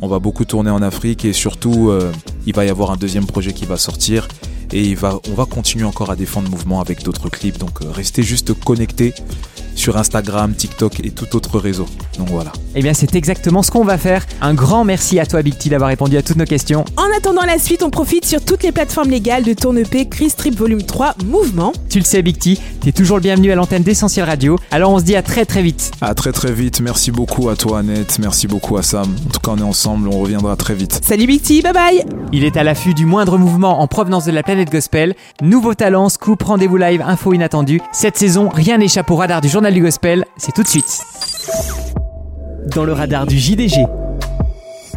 On 0.00 0.08
va 0.08 0.18
beaucoup 0.18 0.46
tourner 0.46 0.70
en 0.70 0.80
Afrique 0.80 1.26
et 1.26 1.34
surtout, 1.34 1.90
euh, 1.90 2.10
il 2.46 2.54
va 2.54 2.64
y 2.64 2.70
avoir 2.70 2.90
un 2.90 2.96
deuxième 2.96 3.26
projet 3.26 3.52
qui 3.52 3.66
va 3.66 3.76
sortir 3.76 4.26
et 4.72 4.96
on 5.02 5.34
va 5.34 5.44
continuer 5.44 5.84
encore 5.84 6.10
à 6.10 6.16
défendre 6.16 6.46
le 6.46 6.52
mouvement 6.52 6.80
avec 6.80 7.02
d'autres 7.02 7.28
clips. 7.28 7.58
Donc 7.58 7.82
euh, 7.82 7.90
restez 7.90 8.22
juste 8.22 8.54
connectés 8.54 9.12
sur 9.80 9.96
Instagram, 9.96 10.54
TikTok 10.54 11.00
et 11.00 11.10
tout 11.10 11.34
autre 11.34 11.58
réseau. 11.58 11.86
Donc 12.18 12.28
voilà. 12.28 12.52
Eh 12.74 12.82
bien 12.82 12.92
c'est 12.92 13.14
exactement 13.14 13.62
ce 13.62 13.70
qu'on 13.70 13.84
va 13.84 13.96
faire. 13.96 14.26
Un 14.42 14.52
grand 14.52 14.84
merci 14.84 15.18
à 15.18 15.26
toi 15.26 15.42
Big 15.42 15.56
T 15.56 15.70
d'avoir 15.70 15.88
répondu 15.88 16.16
à 16.18 16.22
toutes 16.22 16.36
nos 16.36 16.44
questions. 16.44 16.84
En 16.96 17.06
attendant 17.16 17.44
la 17.46 17.58
suite, 17.58 17.82
on 17.82 17.90
profite 17.90 18.26
sur 18.26 18.44
toutes 18.44 18.62
les 18.62 18.72
plateformes 18.72 19.10
légales 19.10 19.42
de 19.42 19.54
ton 19.54 19.74
EP 19.74 20.06
Chris 20.06 20.32
Trip 20.36 20.54
Volume 20.54 20.82
3 20.82 21.14
Mouvement. 21.24 21.72
Tu 21.88 21.98
le 21.98 22.04
sais 22.04 22.20
Big 22.20 22.38
T, 22.38 22.58
t'es 22.82 22.92
toujours 22.92 23.16
le 23.16 23.22
bienvenu 23.22 23.50
à 23.50 23.54
l'antenne 23.54 23.82
d'Essentiel 23.82 24.26
Radio. 24.26 24.58
Alors 24.70 24.92
on 24.92 24.98
se 24.98 25.04
dit 25.04 25.16
à 25.16 25.22
très 25.22 25.46
très 25.46 25.62
vite. 25.62 25.92
À 26.02 26.14
très 26.14 26.32
très 26.32 26.52
vite. 26.52 26.80
Merci 26.82 27.10
beaucoup 27.10 27.48
à 27.48 27.56
toi 27.56 27.78
Annette. 27.78 28.18
Merci 28.18 28.46
beaucoup 28.46 28.76
à 28.76 28.82
Sam. 28.82 29.08
En 29.26 29.30
tout 29.30 29.40
cas 29.40 29.52
on 29.52 29.58
est 29.58 29.62
ensemble, 29.62 30.08
on 30.08 30.20
reviendra 30.20 30.56
très 30.56 30.74
vite. 30.74 31.00
Salut 31.02 31.26
Big 31.26 31.40
T, 31.40 31.62
bye 31.62 31.72
bye 31.72 32.04
Il 32.32 32.44
est 32.44 32.58
à 32.58 32.64
l'affût 32.64 32.92
du 32.92 33.06
moindre 33.06 33.38
mouvement 33.38 33.80
en 33.80 33.86
provenance 33.86 34.26
de 34.26 34.32
la 34.32 34.42
planète 34.42 34.70
gospel. 34.70 35.14
Nouveaux 35.40 35.74
talents, 35.74 36.10
scoop, 36.10 36.42
rendez-vous 36.42 36.76
live, 36.76 37.02
info 37.06 37.32
inattendue. 37.32 37.80
Cette 37.92 38.18
saison, 38.18 38.50
rien 38.52 38.76
n'échappe 38.76 39.10
au 39.10 39.16
radar 39.16 39.40
du 39.40 39.48
journal 39.48 39.69
du 39.70 39.82
gospel. 39.82 40.24
C'est 40.36 40.52
tout 40.52 40.62
de 40.62 40.68
suite. 40.68 41.00
Dans 42.74 42.84
le 42.84 42.92
radar 42.92 43.26
du 43.26 43.38
JDG. 43.38 43.86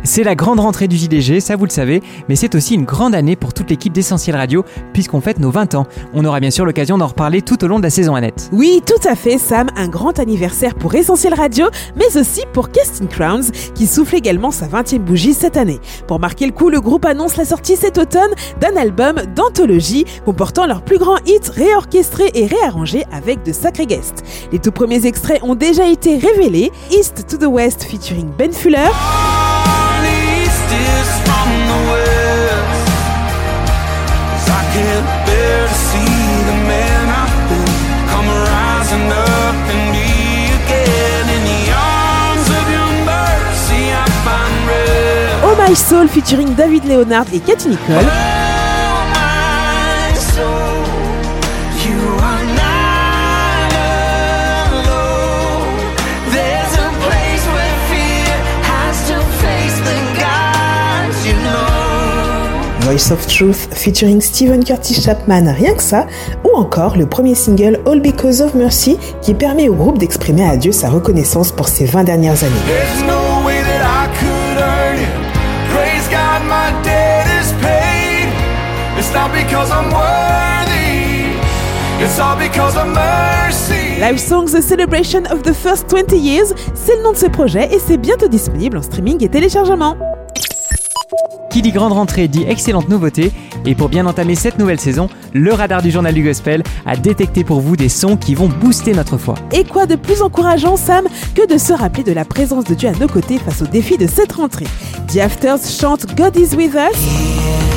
C'est 0.05 0.23
la 0.23 0.35
grande 0.35 0.59
rentrée 0.59 0.89
du 0.89 0.97
JDG, 0.97 1.39
ça 1.39 1.55
vous 1.55 1.63
le 1.63 1.71
savez, 1.71 2.03
mais 2.27 2.35
c'est 2.35 2.55
aussi 2.55 2.75
une 2.75 2.83
grande 2.83 3.15
année 3.15 3.37
pour 3.37 3.53
toute 3.53 3.69
l'équipe 3.69 3.93
d'Essentiel 3.93 4.35
Radio, 4.35 4.65
puisqu'on 4.91 5.21
fête 5.21 5.39
nos 5.39 5.49
20 5.49 5.75
ans. 5.75 5.87
On 6.13 6.25
aura 6.25 6.41
bien 6.41 6.51
sûr 6.51 6.65
l'occasion 6.65 6.97
d'en 6.97 7.07
reparler 7.07 7.41
tout 7.41 7.63
au 7.63 7.67
long 7.67 7.77
de 7.77 7.83
la 7.83 7.89
saison 7.89 8.13
Annette. 8.13 8.49
Oui, 8.51 8.81
tout 8.85 9.07
à 9.07 9.15
fait, 9.15 9.37
Sam, 9.37 9.69
un 9.77 9.87
grand 9.87 10.19
anniversaire 10.19 10.75
pour 10.75 10.93
Essentiel 10.93 11.33
Radio, 11.33 11.67
mais 11.95 12.17
aussi 12.17 12.41
pour 12.51 12.69
Casting 12.69 13.07
Crowns, 13.07 13.49
qui 13.75 13.87
souffle 13.87 14.15
également 14.15 14.51
sa 14.51 14.67
20e 14.67 14.99
bougie 14.99 15.33
cette 15.33 15.55
année. 15.55 15.79
Pour 16.05 16.19
marquer 16.19 16.47
le 16.47 16.51
coup, 16.51 16.69
le 16.69 16.81
groupe 16.81 17.05
annonce 17.05 17.37
la 17.37 17.45
sortie 17.45 17.77
cet 17.77 17.97
automne 17.97 18.31
d'un 18.59 18.75
album 18.75 19.21
d'anthologie 19.33 20.03
comportant 20.25 20.67
leurs 20.67 20.83
plus 20.83 20.97
grands 20.97 21.19
hits 21.25 21.49
réorchestrés 21.49 22.31
et 22.33 22.45
réarrangés 22.45 23.05
avec 23.13 23.43
de 23.43 23.53
sacrés 23.53 23.85
guests. 23.85 24.23
Les 24.51 24.59
tout 24.59 24.71
premiers 24.73 25.05
extraits 25.05 25.41
ont 25.43 25.55
déjà 25.55 25.87
été 25.87 26.17
révélés, 26.17 26.73
East 26.91 27.25
to 27.29 27.37
the 27.37 27.49
West 27.49 27.83
featuring 27.83 28.27
Ben 28.37 28.51
Fuller. 28.51 28.89
My 45.65 45.73
Soul 45.73 46.09
featuring 46.09 46.55
David 46.55 46.83
Leonard 46.83 47.25
et 47.33 47.39
Katy 47.39 47.69
Nicole. 47.69 47.95
Voice 62.81 63.11
of 63.11 63.25
Truth 63.27 63.69
featuring 63.71 64.19
Stephen 64.19 64.65
Curtis 64.65 65.01
Chapman, 65.01 65.53
rien 65.53 65.73
que 65.75 65.83
ça, 65.83 66.07
ou 66.43 66.57
encore 66.57 66.97
le 66.97 67.05
premier 67.05 67.35
single 67.35 67.79
All 67.87 68.01
Because 68.01 68.41
of 68.41 68.53
Mercy 68.53 68.97
qui 69.21 69.33
permet 69.33 69.69
au 69.69 69.75
groupe 69.75 69.97
d'exprimer 69.97 70.43
à 70.43 70.57
Dieu 70.57 70.73
sa 70.73 70.89
reconnaissance 70.89 71.53
pour 71.53 71.69
ses 71.69 71.85
20 71.85 72.03
dernières 72.03 72.43
années. 72.43 73.22
Because 79.63 79.71
I'm 79.71 79.91
worthy. 79.93 81.37
It's 82.03 82.19
all 82.19 82.35
because 82.37 82.75
of 82.75 82.87
mercy. 82.87 83.99
Live 83.99 84.19
Songs 84.19 84.51
The 84.51 84.61
Celebration 84.61 85.25
of 85.27 85.43
the 85.43 85.53
First 85.53 85.87
20 85.87 86.17
Years, 86.17 86.53
c'est 86.73 86.97
le 86.97 87.03
nom 87.03 87.13
de 87.13 87.17
ce 87.17 87.27
projet 87.27 87.73
et 87.73 87.79
c'est 87.79 87.97
bientôt 87.97 88.27
disponible 88.27 88.77
en 88.77 88.81
streaming 88.81 89.23
et 89.23 89.29
téléchargement. 89.29 89.95
Qui 91.49 91.61
dit 91.61 91.71
grande 91.71 91.93
rentrée 91.93 92.27
dit 92.27 92.43
excellente 92.47 92.89
nouveauté. 92.89 93.31
Et 93.65 93.75
pour 93.75 93.87
bien 93.87 94.05
entamer 94.05 94.35
cette 94.35 94.59
nouvelle 94.59 94.79
saison, 94.79 95.07
le 95.33 95.53
radar 95.53 95.81
du 95.81 95.91
journal 95.91 96.13
du 96.13 96.23
gospel 96.23 96.63
a 96.85 96.97
détecté 96.97 97.45
pour 97.45 97.61
vous 97.61 97.77
des 97.77 97.87
sons 97.87 98.17
qui 98.17 98.35
vont 98.35 98.49
booster 98.49 98.91
notre 98.91 99.17
foi. 99.17 99.35
Et 99.53 99.63
quoi 99.63 99.85
de 99.85 99.95
plus 99.95 100.21
encourageant, 100.21 100.75
Sam, 100.75 101.05
que 101.35 101.47
de 101.47 101.57
se 101.57 101.71
rappeler 101.71 102.03
de 102.03 102.11
la 102.11 102.25
présence 102.25 102.65
de 102.65 102.73
Dieu 102.73 102.89
à 102.89 102.99
nos 102.99 103.07
côtés 103.07 103.37
face 103.37 103.61
aux 103.61 103.67
défis 103.67 103.97
de 103.97 104.07
cette 104.07 104.33
rentrée? 104.33 104.67
The 105.13 105.19
Afters 105.19 105.69
chante 105.79 106.13
God 106.17 106.35
is 106.35 106.55
with 106.55 106.73
us. 106.73 107.72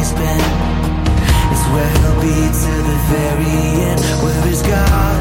Always 0.00 0.12
been. 0.14 0.40
It's 1.52 1.64
where 1.72 1.90
he'll 2.00 2.20
be 2.20 2.36
to 2.62 2.72
the 2.88 2.98
very 3.10 3.56
end. 3.90 4.00
Where 4.22 4.46
is 4.52 4.62
God? 4.62 5.20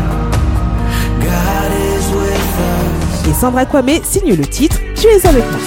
God 1.22 1.72
is 1.74 2.06
with 2.14 2.60
us. 2.60 3.28
Et 3.28 3.34
Sandra 3.34 3.66
Kwame 3.66 4.02
signe 4.04 4.36
le 4.36 4.46
titre 4.46 4.78
Tu 4.96 5.08
es 5.08 5.28
avec 5.28 5.44
moi. 5.44 5.60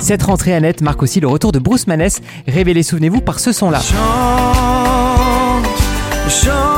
Cette 0.00 0.24
rentrée 0.24 0.52
à 0.52 0.60
net 0.60 0.82
marque 0.82 1.02
aussi 1.02 1.20
le 1.20 1.28
retour 1.28 1.52
de 1.52 1.58
Bruce 1.58 1.86
Maness, 1.86 2.20
révélé, 2.46 2.82
souvenez-vous, 2.82 3.20
par 3.22 3.38
ce 3.38 3.52
son-là. 3.52 3.80
Chante, 3.80 3.96
chante, 6.28 6.44
chante, 6.44 6.71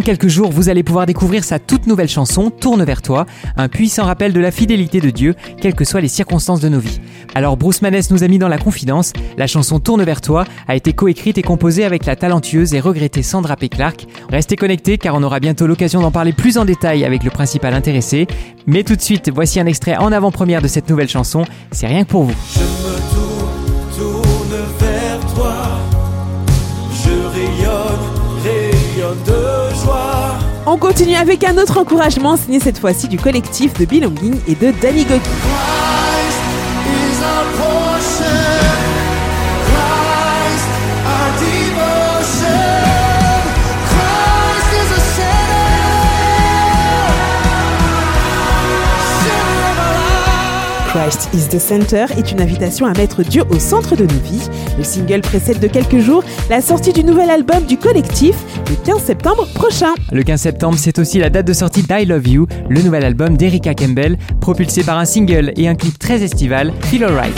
Dans 0.00 0.06
quelques 0.06 0.28
jours, 0.28 0.50
vous 0.50 0.70
allez 0.70 0.82
pouvoir 0.82 1.04
découvrir 1.04 1.44
sa 1.44 1.58
toute 1.58 1.86
nouvelle 1.86 2.08
chanson, 2.08 2.48
Tourne 2.48 2.82
vers 2.84 3.02
toi, 3.02 3.26
un 3.58 3.68
puissant 3.68 4.06
rappel 4.06 4.32
de 4.32 4.40
la 4.40 4.50
fidélité 4.50 4.98
de 4.98 5.10
Dieu, 5.10 5.34
quelles 5.60 5.74
que 5.74 5.84
soient 5.84 6.00
les 6.00 6.08
circonstances 6.08 6.60
de 6.60 6.70
nos 6.70 6.78
vies. 6.78 7.02
Alors 7.34 7.58
Bruce 7.58 7.82
Maness 7.82 8.10
nous 8.10 8.24
a 8.24 8.28
mis 8.28 8.38
dans 8.38 8.48
la 8.48 8.56
confidence, 8.56 9.12
la 9.36 9.46
chanson 9.46 9.78
Tourne 9.78 10.02
vers 10.02 10.22
toi 10.22 10.46
a 10.68 10.74
été 10.74 10.94
coécrite 10.94 11.36
et 11.36 11.42
composée 11.42 11.84
avec 11.84 12.06
la 12.06 12.16
talentueuse 12.16 12.72
et 12.72 12.80
regrettée 12.80 13.22
Sandra 13.22 13.56
P. 13.56 13.68
Clark. 13.68 14.06
Restez 14.30 14.56
connectés 14.56 14.96
car 14.96 15.14
on 15.16 15.22
aura 15.22 15.38
bientôt 15.38 15.66
l'occasion 15.66 16.00
d'en 16.00 16.10
parler 16.10 16.32
plus 16.32 16.56
en 16.56 16.64
détail 16.64 17.04
avec 17.04 17.22
le 17.22 17.30
principal 17.30 17.74
intéressé. 17.74 18.26
Mais 18.66 18.84
tout 18.84 18.96
de 18.96 19.02
suite, 19.02 19.30
voici 19.30 19.60
un 19.60 19.66
extrait 19.66 19.98
en 19.98 20.12
avant-première 20.12 20.62
de 20.62 20.68
cette 20.68 20.88
nouvelle 20.88 21.10
chanson, 21.10 21.44
c'est 21.72 21.88
rien 21.88 22.04
que 22.04 22.08
pour 22.08 22.24
vous. 22.24 23.29
On 30.72 30.76
continue 30.76 31.16
avec 31.16 31.42
un 31.42 31.58
autre 31.58 31.80
encouragement 31.80 32.36
signé 32.36 32.60
cette 32.60 32.78
fois-ci 32.78 33.08
du 33.08 33.18
collectif 33.18 33.74
de 33.74 33.84
Belonging 33.84 34.36
et 34.46 34.54
de 34.54 34.70
Danny 34.80 35.04
Goki. 35.04 35.28
Christ 51.10 51.28
is 51.34 51.48
the 51.48 51.58
Center 51.58 52.06
est 52.16 52.30
une 52.30 52.40
invitation 52.40 52.86
à 52.86 52.92
mettre 52.92 53.24
Dieu 53.24 53.42
au 53.50 53.58
centre 53.58 53.96
de 53.96 54.04
nos 54.04 54.20
vies. 54.20 54.48
Le 54.78 54.84
single 54.84 55.22
précède 55.22 55.58
de 55.58 55.66
quelques 55.66 55.98
jours 55.98 56.22
la 56.48 56.60
sortie 56.60 56.92
du 56.92 57.02
nouvel 57.02 57.30
album 57.30 57.64
du 57.64 57.76
collectif 57.76 58.36
le 58.68 58.76
15 58.76 59.02
septembre 59.02 59.48
prochain. 59.52 59.92
Le 60.12 60.22
15 60.22 60.40
septembre, 60.40 60.76
c'est 60.78 61.00
aussi 61.00 61.18
la 61.18 61.28
date 61.28 61.48
de 61.48 61.52
sortie 61.52 61.82
d'I 61.82 62.04
Love 62.04 62.28
You, 62.28 62.46
le 62.68 62.80
nouvel 62.82 63.04
album 63.04 63.36
d'Erika 63.36 63.74
Campbell, 63.74 64.18
propulsé 64.40 64.84
par 64.84 64.98
un 64.98 65.04
single 65.04 65.52
et 65.56 65.66
un 65.66 65.74
clip 65.74 65.98
très 65.98 66.22
estival, 66.22 66.72
Feel 66.82 67.02
Alright. 67.02 67.36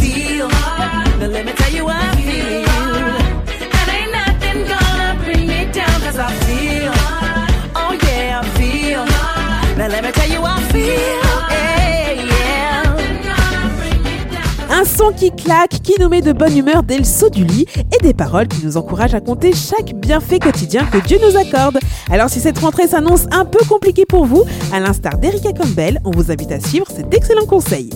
Un 14.83 14.85
son 14.85 15.13
qui 15.13 15.31
claque, 15.31 15.81
qui 15.81 15.95
nous 16.01 16.09
met 16.09 16.23
de 16.23 16.33
bonne 16.33 16.59
humeur 16.59 16.83
dès 16.83 16.99
le 16.99 17.05
saut 17.05 17.31
du 17.31 17.45
lit 17.45 17.67
et 17.77 18.03
des 18.03 18.15
paroles 18.15 18.49
qui 18.49 18.67
nous 18.67 18.77
encouragent 18.77 19.15
à 19.15 19.21
compter 19.21 19.53
chaque 19.53 19.95
bienfait 19.95 20.41
quotidien 20.41 20.85
que 20.87 20.99
Dieu 20.99 21.19
nous 21.25 21.37
accorde. 21.37 21.79
Alors 22.11 22.29
si 22.29 22.41
cette 22.41 22.59
rentrée 22.59 22.89
s'annonce 22.89 23.27
un 23.31 23.45
peu 23.45 23.61
compliquée 23.69 24.07
pour 24.07 24.25
vous, 24.25 24.43
à 24.73 24.81
l'instar 24.81 25.19
d'Erika 25.19 25.53
Campbell, 25.53 26.01
on 26.05 26.11
vous 26.11 26.33
invite 26.33 26.51
à 26.51 26.59
suivre 26.59 26.87
cet 26.93 27.15
excellent 27.15 27.47
conseil. 27.47 27.91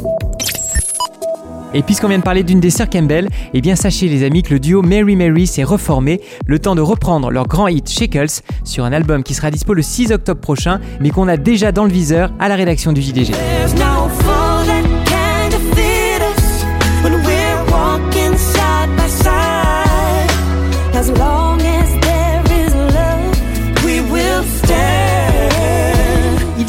Et 1.75 1.83
puisqu'on 1.83 2.07
vient 2.07 2.19
de 2.19 2.23
parler 2.23 2.45
d'une 2.45 2.61
des 2.61 2.71
sœurs 2.71 2.89
Campbell, 2.89 3.31
eh 3.53 3.61
bien 3.61 3.75
sachez 3.75 4.07
les 4.07 4.23
amis 4.23 4.45
que 4.45 4.55
le 4.55 4.61
duo 4.61 4.81
Mary 4.81 5.17
Mary 5.17 5.49
s'est 5.49 5.65
reformé, 5.65 6.21
le 6.47 6.61
temps 6.61 6.77
de 6.77 6.83
reprendre 6.83 7.33
leur 7.33 7.49
grand 7.49 7.67
hit 7.67 7.91
Shekels 7.91 8.43
sur 8.63 8.85
un 8.85 8.93
album 8.93 9.25
qui 9.25 9.35
sera 9.35 9.51
dispo 9.51 9.75
le 9.75 9.83
6 9.83 10.13
octobre 10.13 10.41
prochain, 10.41 10.79
mais 11.01 11.11
qu'on 11.11 11.27
a 11.27 11.37
déjà 11.37 11.73
dans 11.73 11.85
le 11.85 11.91
viseur 11.91 12.33
à 12.39 12.49
la 12.49 12.55
rédaction 12.55 12.93
du 12.93 13.03
JDG. 13.03 13.33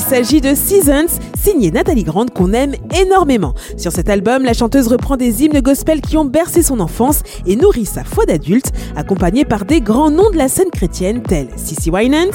S'agit 0.08 0.40
de 0.40 0.56
Seasons, 0.56 1.20
signé 1.38 1.70
Nathalie 1.70 2.06
Grande 2.06 2.32
qu'on 2.32 2.54
aime 2.54 2.76
énormément. 2.98 3.54
Sur 3.76 3.92
cet 3.92 4.10
album, 4.10 4.46
la 4.46 4.54
chanteuse 4.54 4.88
reprend 4.88 5.18
des 5.18 5.44
hymnes 5.44 5.60
gospel 5.60 6.00
qui 6.00 6.16
ont 6.16 6.24
bercé 6.24 6.64
son 6.64 6.80
enfance 6.80 7.24
et 7.46 7.58
nourri 7.58 7.84
sa 7.84 8.06
foi 8.06 8.26
d'adulte, 8.26 8.72
accompagnée 8.96 9.44
par 9.44 9.66
des 9.66 9.82
grands 9.82 10.10
noms 10.10 10.30
de 10.30 10.38
la 10.38 10.48
scène 10.48 10.70
chrétienne 10.72 11.22
tels 11.24 11.50
Cissy 11.58 11.90
Winans. 11.90 12.32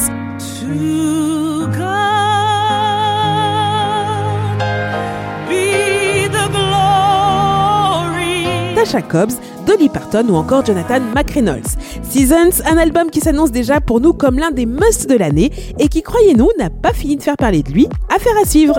Tasha 8.75 9.01
Cobbs, 9.01 9.37
Dolly 9.67 9.89
Parton 9.89 10.27
ou 10.29 10.35
encore 10.35 10.65
Jonathan 10.65 11.01
McReynolds. 11.15 11.77
Seasons, 12.03 12.63
un 12.67 12.77
album 12.77 13.11
qui 13.11 13.21
s'annonce 13.21 13.53
déjà 13.53 13.81
pour 13.81 14.01
nous 14.01 14.13
comme 14.13 14.39
l'un 14.39 14.51
des 14.51 14.67
musts 14.67 15.09
de 15.09 15.17
l'année 15.17 15.51
et 15.79 15.89
qui, 15.89 16.03
croyez-nous, 16.03 16.49
n'a 16.59 16.71
pas 16.71 16.93
fini 16.93 17.17
de 17.17 17.23
faire 17.23 17.37
parler 17.37 17.63
de 17.63 17.71
lui. 17.71 17.89
Affaire 18.15 18.37
à 18.41 18.45
suivre. 18.45 18.79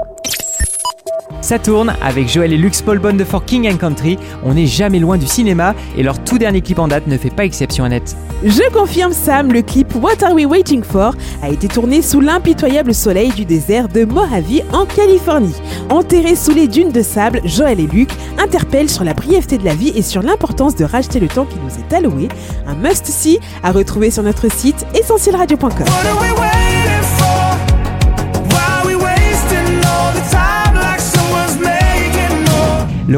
Ça 1.44 1.60
tourne 1.60 1.94
avec 2.02 2.30
Joël 2.30 2.54
et 2.54 2.58
Lux 2.58 2.82
Paul 2.82 3.00
Bond 3.00 3.16
de 3.16 3.26
For 3.26 3.44
King 3.44 3.70
and 3.70 3.76
Country. 3.76 4.18
On 4.46 4.54
n'est 4.54 4.66
jamais 4.66 5.00
loin 5.00 5.18
du 5.18 5.28
cinéma 5.28 5.76
et 5.98 6.02
leur 6.02 6.24
tout 6.24 6.38
dernier 6.38 6.62
clip 6.62 6.80
en 6.80 6.88
date 6.88 7.06
ne 7.06 7.18
fait 7.18 7.32
pas 7.32 7.44
exception 7.44 7.84
à 7.84 7.90
net. 7.90 8.16
Je 8.46 8.72
confirme 8.72 9.12
Sam, 9.12 9.52
le 9.52 9.62
clip 9.62 9.94
What 9.94 10.24
Are 10.24 10.34
We 10.34 10.46
Waiting 10.46 10.84
For 10.84 11.14
a 11.42 11.50
été 11.50 11.68
tourné 11.68 12.02
sous 12.02 12.22
l'impitoyable 12.22 12.94
soleil 12.94 13.32
du 13.32 13.44
désert 13.44 13.90
de 13.90 14.06
Mojave 14.06 14.62
en 14.72 14.86
Californie. 14.86 15.54
Enterrés 15.90 16.38
sous 16.38 16.54
les 16.54 16.70
dunes 16.70 16.94
de 16.94 17.02
sable, 17.02 17.42
Joël 17.44 17.82
et 17.82 17.88
Luc 17.88 18.12
interpellent 18.42 18.90
sur 18.90 19.04
la 19.04 19.14
brièveté 19.14 19.58
de 19.58 19.66
la 19.66 19.76
vie 19.76 19.92
et 19.98 20.02
sur 20.02 20.22
l'importance 20.22 20.78
de 20.78 20.86
racheter 20.86 21.20
le 21.20 21.28
temps 21.28 21.46
qui 21.46 21.58
nous 21.58 21.78
est 21.78 21.94
alloué. 21.94 22.30
Un 22.68 22.76
must-see 22.76 23.42
à 23.64 23.74
retrouver 23.74 24.12
sur 24.12 24.24
notre 24.24 24.50
site 24.50 24.86
essentielradio.com. 24.98 25.88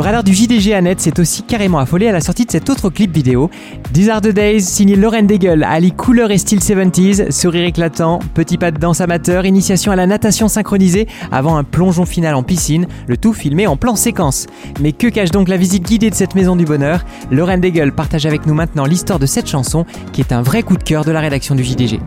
radar 0.05 0.23
du 0.23 0.35
JDG 0.35 0.71
à 0.75 0.81
net 0.81 1.01
s'est 1.01 1.19
aussi 1.19 1.41
carrément 1.41 1.79
affolé 1.79 2.07
à 2.07 2.11
la 2.11 2.21
sortie 2.21 2.45
de 2.45 2.51
cet 2.51 2.69
autre 2.69 2.91
clip 2.91 3.11
vidéo. 3.11 3.49
These 3.91 4.09
Are 4.09 4.21
the 4.21 4.27
Days, 4.27 4.61
signé 4.61 4.95
Lauren 4.95 5.23
Daigle, 5.23 5.63
Ali 5.63 5.93
couleur 5.93 6.29
et 6.29 6.37
style 6.37 6.59
70s, 6.59 7.31
sourire 7.31 7.65
éclatant, 7.65 8.19
petit 8.35 8.59
pas 8.59 8.69
de 8.69 8.77
danse 8.77 9.01
amateur, 9.01 9.47
initiation 9.47 9.91
à 9.91 9.95
la 9.95 10.05
natation 10.05 10.47
synchronisée 10.47 11.07
avant 11.31 11.57
un 11.57 11.63
plongeon 11.63 12.05
final 12.05 12.35
en 12.35 12.43
piscine, 12.43 12.85
le 13.07 13.17
tout 13.17 13.33
filmé 13.33 13.65
en 13.65 13.77
plan 13.77 13.95
séquence. 13.95 14.45
Mais 14.79 14.91
que 14.91 15.07
cache 15.07 15.31
donc 15.31 15.47
la 15.47 15.57
visite 15.57 15.87
guidée 15.87 16.11
de 16.11 16.15
cette 16.15 16.35
maison 16.35 16.55
du 16.55 16.65
bonheur? 16.65 17.03
Lauren 17.31 17.57
Daigle 17.57 17.91
partage 17.91 18.27
avec 18.27 18.45
nous 18.45 18.53
maintenant 18.53 18.85
l'histoire 18.85 19.17
de 19.17 19.25
cette 19.25 19.47
chanson 19.47 19.87
qui 20.13 20.21
est 20.21 20.31
un 20.31 20.43
vrai 20.43 20.61
coup 20.61 20.77
de 20.77 20.83
cœur 20.83 21.03
de 21.03 21.09
la 21.09 21.19
rédaction 21.19 21.55
du 21.55 21.63
JDG. 21.63 21.99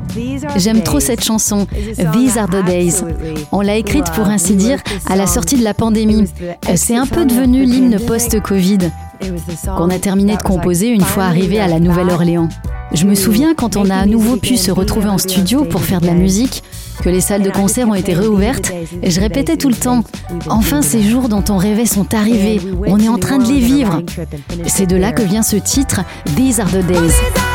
J'aime 0.54 0.84
trop 0.84 1.00
cette 1.00 1.24
chanson, 1.24 1.66
These 2.12 2.37
Are 2.38 2.48
the 2.48 2.64
Days. 2.64 3.02
On 3.50 3.61
l'a 3.61 3.74
écrite 3.74 4.08
pour 4.12 4.28
ainsi 4.28 4.54
dire 4.54 4.78
à 5.11 5.16
la 5.16 5.26
sortie 5.26 5.58
de 5.58 5.64
la 5.64 5.74
pandémie. 5.74 6.26
Euh, 6.42 6.74
C'est 6.76 6.94
un 6.94 7.06
peu 7.06 7.24
devenu 7.24 7.64
l'hymne 7.64 7.88
post-Covid 7.96 8.90
qu'on 9.64 9.90
a 9.90 9.98
terminé 9.98 10.37
de 10.37 10.42
composer 10.42 10.88
une 10.88 11.03
fois 11.03 11.24
arrivé 11.24 11.59
à 11.61 11.66
la 11.66 11.81
Nouvelle-Orléans. 11.81 12.48
Je 12.92 13.05
me 13.07 13.14
souviens 13.14 13.55
quand 13.55 13.77
on 13.77 13.90
a 13.90 13.96
à 13.96 14.07
nouveau 14.07 14.37
pu 14.37 14.57
se 14.57 14.70
retrouver 14.70 15.09
en 15.09 15.18
studio 15.18 15.64
pour 15.64 15.83
faire 15.83 16.01
de 16.01 16.07
la 16.07 16.14
musique, 16.14 16.62
que 17.03 17.09
les 17.09 17.20
salles 17.20 17.42
de 17.42 17.51
concert 17.51 17.88
ont 17.88 17.94
été 17.94 18.14
réouvertes, 18.14 18.72
et 19.03 19.11
je 19.11 19.20
répétais 19.20 19.57
tout 19.57 19.68
le 19.68 19.74
temps 19.74 20.03
Enfin, 20.48 20.83
ces 20.83 21.03
jours 21.03 21.29
dont 21.29 21.44
on 21.48 21.57
rêvait 21.57 21.87
sont 21.87 22.14
arrivés, 22.14 22.61
on 22.87 22.98
est 22.98 23.09
en 23.09 23.18
train 23.18 23.38
de 23.38 23.48
les 23.48 23.61
vivre. 23.61 24.03
C'est 24.66 24.87
de 24.87 24.96
là 24.96 25.12
que 25.12 25.22
vient 25.22 25.42
ce 25.42 25.57
titre, 25.57 26.03
These 26.37 26.61
Are 26.61 26.68
the 26.68 26.85
Days. 26.85 26.98
These 26.98 27.14
are 27.14 27.33
the 27.33 27.35
days. 27.35 27.47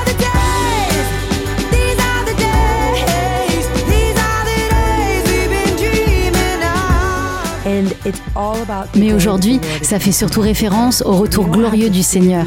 Mais 8.96 9.14
aujourd'hui, 9.14 9.60
ça 9.82 10.00
fait 10.00 10.12
surtout 10.12 10.42
référence 10.42 11.04
au 11.06 11.14
retour 11.14 11.48
glorieux 11.48 11.90
du 11.90 12.04
Seigneur. 12.04 12.46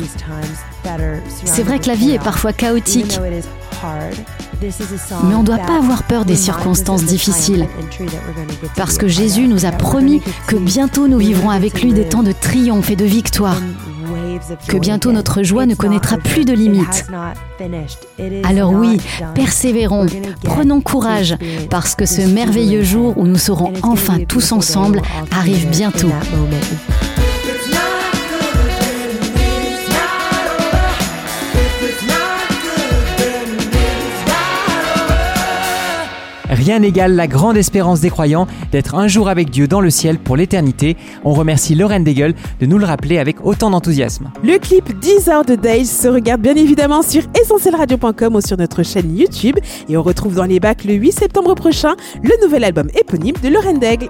C'est 1.45 1.63
vrai 1.63 1.79
que 1.79 1.89
la 1.89 1.95
vie 1.95 2.11
est 2.11 2.23
parfois 2.23 2.53
chaotique, 2.53 3.19
mais 5.25 5.35
on 5.35 5.41
ne 5.41 5.47
doit 5.47 5.59
pas 5.59 5.79
avoir 5.79 6.03
peur 6.05 6.25
des 6.25 6.37
circonstances 6.37 7.05
difficiles. 7.05 7.69
Parce 8.77 8.99
que 8.99 9.09
Jésus 9.09 9.49
nous 9.49 9.67
a 9.67 9.73
promis 9.73 10.23
que 10.47 10.57
bientôt 10.57 11.09
nous 11.09 11.19
vivrons 11.19 11.51
avec 11.51 11.83
lui 11.83 11.93
des 11.93 12.05
temps 12.05 12.23
de 12.23 12.33
triomphe 12.33 12.91
et 12.91 12.97
de 12.97 13.05
victoire. 13.05 13.61
Que 14.69 14.77
bientôt 14.79 15.13
notre 15.13 15.43
joie 15.43 15.67
ne 15.67 15.75
connaîtra 15.75 16.17
plus 16.19 16.45
de 16.45 16.53
limites. 16.53 17.07
Alors 18.45 18.73
oui, 18.73 18.99
persévérons, 19.35 20.07
prenons 20.45 20.81
courage, 20.81 21.37
parce 21.71 21.95
que 21.95 22.07
ce 22.07 22.23
merveilleux 22.23 22.83
jour 22.83 23.17
où 23.17 23.27
nous 23.27 23.39
serons 23.39 23.73
enfin 23.83 24.19
tous 24.25 24.53
ensemble 24.53 25.03
arrive 25.31 25.69
bientôt. 25.71 26.11
Rien 36.67 36.81
n'égale 36.81 37.15
la 37.15 37.29
grande 37.29 37.57
espérance 37.57 38.01
des 38.01 38.11
croyants 38.11 38.49
d'être 38.73 38.97
un 38.97 39.07
jour 39.07 39.29
avec 39.29 39.51
Dieu 39.51 39.69
dans 39.69 39.81
le 39.81 39.89
ciel 39.89 40.19
pour 40.19 40.35
l'éternité. 40.35 40.97
On 41.23 41.33
remercie 41.33 41.77
Lauren 41.77 42.01
Daigle 42.01 42.35
de 42.59 42.67
nous 42.67 42.77
le 42.77 42.85
rappeler 42.85 43.19
avec 43.19 43.47
autant 43.47 43.71
d'enthousiasme. 43.71 44.33
Le 44.43 44.59
clip 44.59 44.99
These 44.99 45.29
Are 45.29 45.45
the 45.45 45.53
Days 45.53 45.87
se 45.87 46.09
regarde 46.09 46.41
bien 46.41 46.57
évidemment 46.57 47.03
sur 47.03 47.23
essentielradio.com 47.41 48.35
ou 48.35 48.41
sur 48.41 48.57
notre 48.57 48.83
chaîne 48.83 49.17
YouTube. 49.17 49.55
Et 49.89 49.97
on 49.97 50.03
retrouve 50.03 50.35
dans 50.35 50.45
les 50.45 50.59
bacs 50.59 50.83
le 50.83 50.95
8 50.95 51.13
septembre 51.13 51.55
prochain 51.55 51.95
le 52.25 52.33
nouvel 52.45 52.65
album 52.65 52.89
éponyme 52.99 53.37
de 53.41 53.49
Lauren 53.49 53.75
Daigle. 53.75 54.09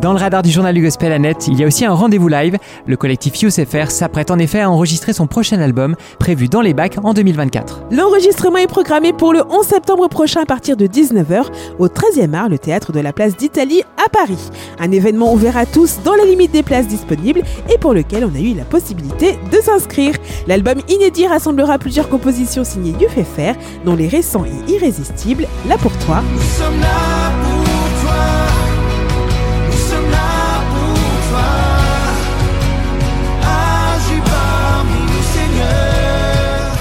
Dans 0.00 0.12
le 0.12 0.18
radar 0.18 0.42
du 0.42 0.50
journal 0.50 0.74
du 0.74 0.82
Gospel 0.82 1.12
à 1.12 1.18
net, 1.20 1.46
il 1.46 1.58
y 1.58 1.62
a 1.62 1.66
aussi 1.66 1.84
un 1.84 1.92
rendez-vous 1.92 2.26
live. 2.26 2.58
Le 2.86 2.96
collectif 2.96 3.40
USFR 3.40 3.90
s'apprête 3.90 4.32
en 4.32 4.38
effet 4.38 4.60
à 4.60 4.68
enregistrer 4.68 5.12
son 5.12 5.28
prochain 5.28 5.60
album, 5.60 5.94
prévu 6.18 6.48
dans 6.48 6.60
les 6.60 6.74
bacs 6.74 6.98
en 7.04 7.14
2024. 7.14 7.84
L'enregistrement 7.92 8.58
est 8.58 8.66
programmé 8.66 9.12
pour 9.12 9.32
le 9.32 9.42
11 9.48 9.64
septembre 9.64 10.08
prochain 10.08 10.42
à 10.42 10.46
partir 10.46 10.76
de 10.76 10.86
19h 10.86 11.44
au 11.78 11.86
13e 11.86 12.34
art, 12.34 12.48
le 12.48 12.58
théâtre 12.58 12.90
de 12.90 12.98
la 12.98 13.12
place 13.12 13.36
d'Italie 13.36 13.82
à 14.04 14.08
Paris. 14.08 14.50
Un 14.80 14.90
événement 14.90 15.32
ouvert 15.32 15.56
à 15.56 15.64
tous 15.64 16.00
dans 16.04 16.14
la 16.14 16.24
limite 16.24 16.50
des 16.50 16.64
places 16.64 16.88
disponibles 16.88 17.42
et 17.72 17.78
pour 17.78 17.94
lequel 17.94 18.24
on 18.24 18.34
a 18.34 18.40
eu 18.40 18.54
la 18.54 18.64
possibilité 18.64 19.38
de 19.52 19.60
s'inscrire. 19.60 20.14
L'album 20.48 20.80
inédit 20.88 21.28
rassemblera 21.28 21.78
plusieurs 21.78 22.08
compositions 22.08 22.64
signées 22.64 22.94
UFFR, 23.00 23.56
dont 23.84 23.94
les 23.94 24.08
récents 24.08 24.44
et 24.44 24.72
irrésistibles 24.72 25.46
Là 25.68 25.78
pour 25.78 25.92
toi, 25.98 26.22
Nous 26.34 26.40
sommes 26.40 26.80
là 26.80 27.30
pour 27.44 27.53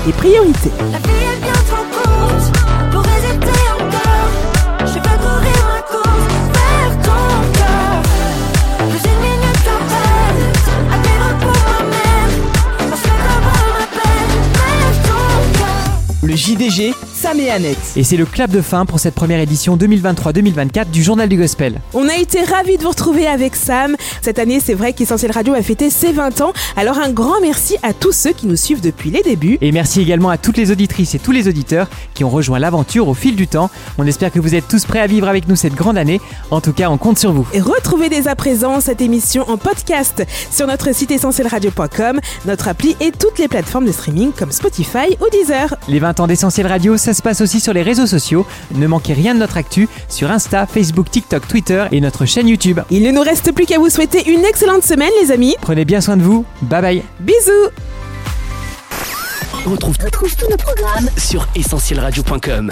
Seigneur. 0.03 0.73
et 0.99 1.22
JDG, 16.43 16.93
Sam 17.13 17.39
et 17.39 17.49
Annette. 17.49 17.77
Et 17.95 18.03
c'est 18.03 18.17
le 18.17 18.25
clap 18.25 18.51
de 18.51 18.61
fin 18.61 18.85
pour 18.85 18.99
cette 18.99 19.15
première 19.15 19.39
édition 19.39 19.77
2023-2024 19.77 20.89
du 20.89 21.01
journal 21.01 21.29
du 21.29 21.37
Gospel. 21.37 21.79
On 21.93 22.09
a 22.09 22.17
été 22.17 22.43
ravis 22.43 22.75
de 22.75 22.83
vous 22.83 22.89
retrouver 22.89 23.25
avec 23.27 23.55
Sam. 23.55 23.95
Cette 24.21 24.39
année, 24.39 24.59
c'est 24.59 24.73
vrai 24.73 24.91
qu'Essentiel 24.91 25.31
Radio 25.31 25.53
a 25.53 25.61
fêté 25.61 25.89
ses 25.89 26.11
20 26.11 26.41
ans. 26.41 26.51
Alors 26.75 26.99
un 26.99 27.11
grand 27.11 27.39
merci 27.39 27.77
à 27.81 27.93
tous 27.93 28.11
ceux 28.11 28.33
qui 28.33 28.45
nous 28.45 28.57
suivent 28.57 28.81
depuis 28.81 29.09
les 29.09 29.21
débuts. 29.21 29.57
Et 29.61 29.71
merci 29.71 30.01
également 30.01 30.29
à 30.29 30.37
toutes 30.37 30.57
les 30.57 30.69
auditrices 30.69 31.15
et 31.15 31.19
tous 31.19 31.31
les 31.31 31.47
auditeurs 31.47 31.87
qui 32.13 32.25
ont 32.25 32.29
rejoint 32.29 32.59
l'aventure 32.59 33.07
au 33.07 33.13
fil 33.13 33.37
du 33.37 33.47
temps. 33.47 33.69
On 33.97 34.05
espère 34.05 34.29
que 34.29 34.41
vous 34.41 34.53
êtes 34.53 34.67
tous 34.67 34.83
prêts 34.83 34.99
à 34.99 35.07
vivre 35.07 35.29
avec 35.29 35.47
nous 35.47 35.55
cette 35.55 35.75
grande 35.75 35.97
année. 35.97 36.19
En 36.51 36.59
tout 36.59 36.73
cas, 36.73 36.89
on 36.89 36.97
compte 36.97 37.19
sur 37.19 37.31
vous. 37.31 37.47
Et 37.53 37.61
retrouvez 37.61 38.09
dès 38.09 38.27
à 38.27 38.35
présent 38.35 38.81
cette 38.81 38.99
émission 38.99 39.49
en 39.49 39.55
podcast 39.55 40.25
sur 40.51 40.67
notre 40.67 40.93
site 40.93 41.11
essentielradio.com, 41.11 42.19
notre 42.45 42.67
appli 42.67 42.97
et 42.99 43.13
toutes 43.13 43.39
les 43.39 43.47
plateformes 43.47 43.85
de 43.85 43.93
streaming 43.93 44.33
comme 44.37 44.51
Spotify 44.51 45.17
ou 45.21 45.29
Deezer. 45.31 45.73
Les 45.87 45.99
20 45.99 46.19
ans 46.19 46.27
d'Essentiel 46.33 46.65
Radio, 46.65 46.97
ça 46.97 47.13
se 47.13 47.21
passe 47.21 47.41
aussi 47.41 47.59
sur 47.59 47.73
les 47.73 47.83
réseaux 47.83 48.07
sociaux. 48.07 48.47
Ne 48.73 48.87
manquez 48.87 49.13
rien 49.13 49.35
de 49.35 49.39
notre 49.39 49.57
actu 49.57 49.87
sur 50.09 50.31
Insta, 50.31 50.65
Facebook, 50.65 51.11
TikTok, 51.11 51.47
Twitter 51.47 51.85
et 51.91 52.01
notre 52.01 52.25
chaîne 52.25 52.47
YouTube. 52.47 52.79
Il 52.89 53.03
ne 53.03 53.11
nous 53.11 53.21
reste 53.21 53.51
plus 53.51 53.67
qu'à 53.67 53.77
vous 53.77 53.89
souhaiter 53.89 54.27
une 54.31 54.43
excellente 54.43 54.81
semaine, 54.81 55.11
les 55.21 55.31
amis. 55.31 55.55
Prenez 55.61 55.85
bien 55.85 56.01
soin 56.01 56.17
de 56.17 56.23
vous. 56.23 56.43
Bye 56.63 56.81
bye. 56.81 57.03
Bisous. 57.19 57.69
On 59.67 59.69
retrouve, 59.69 59.95
tous 59.97 60.49
nos 60.49 60.57
programmes 60.57 61.07
sur 61.17 61.47
essentielradio.com. 61.55 62.71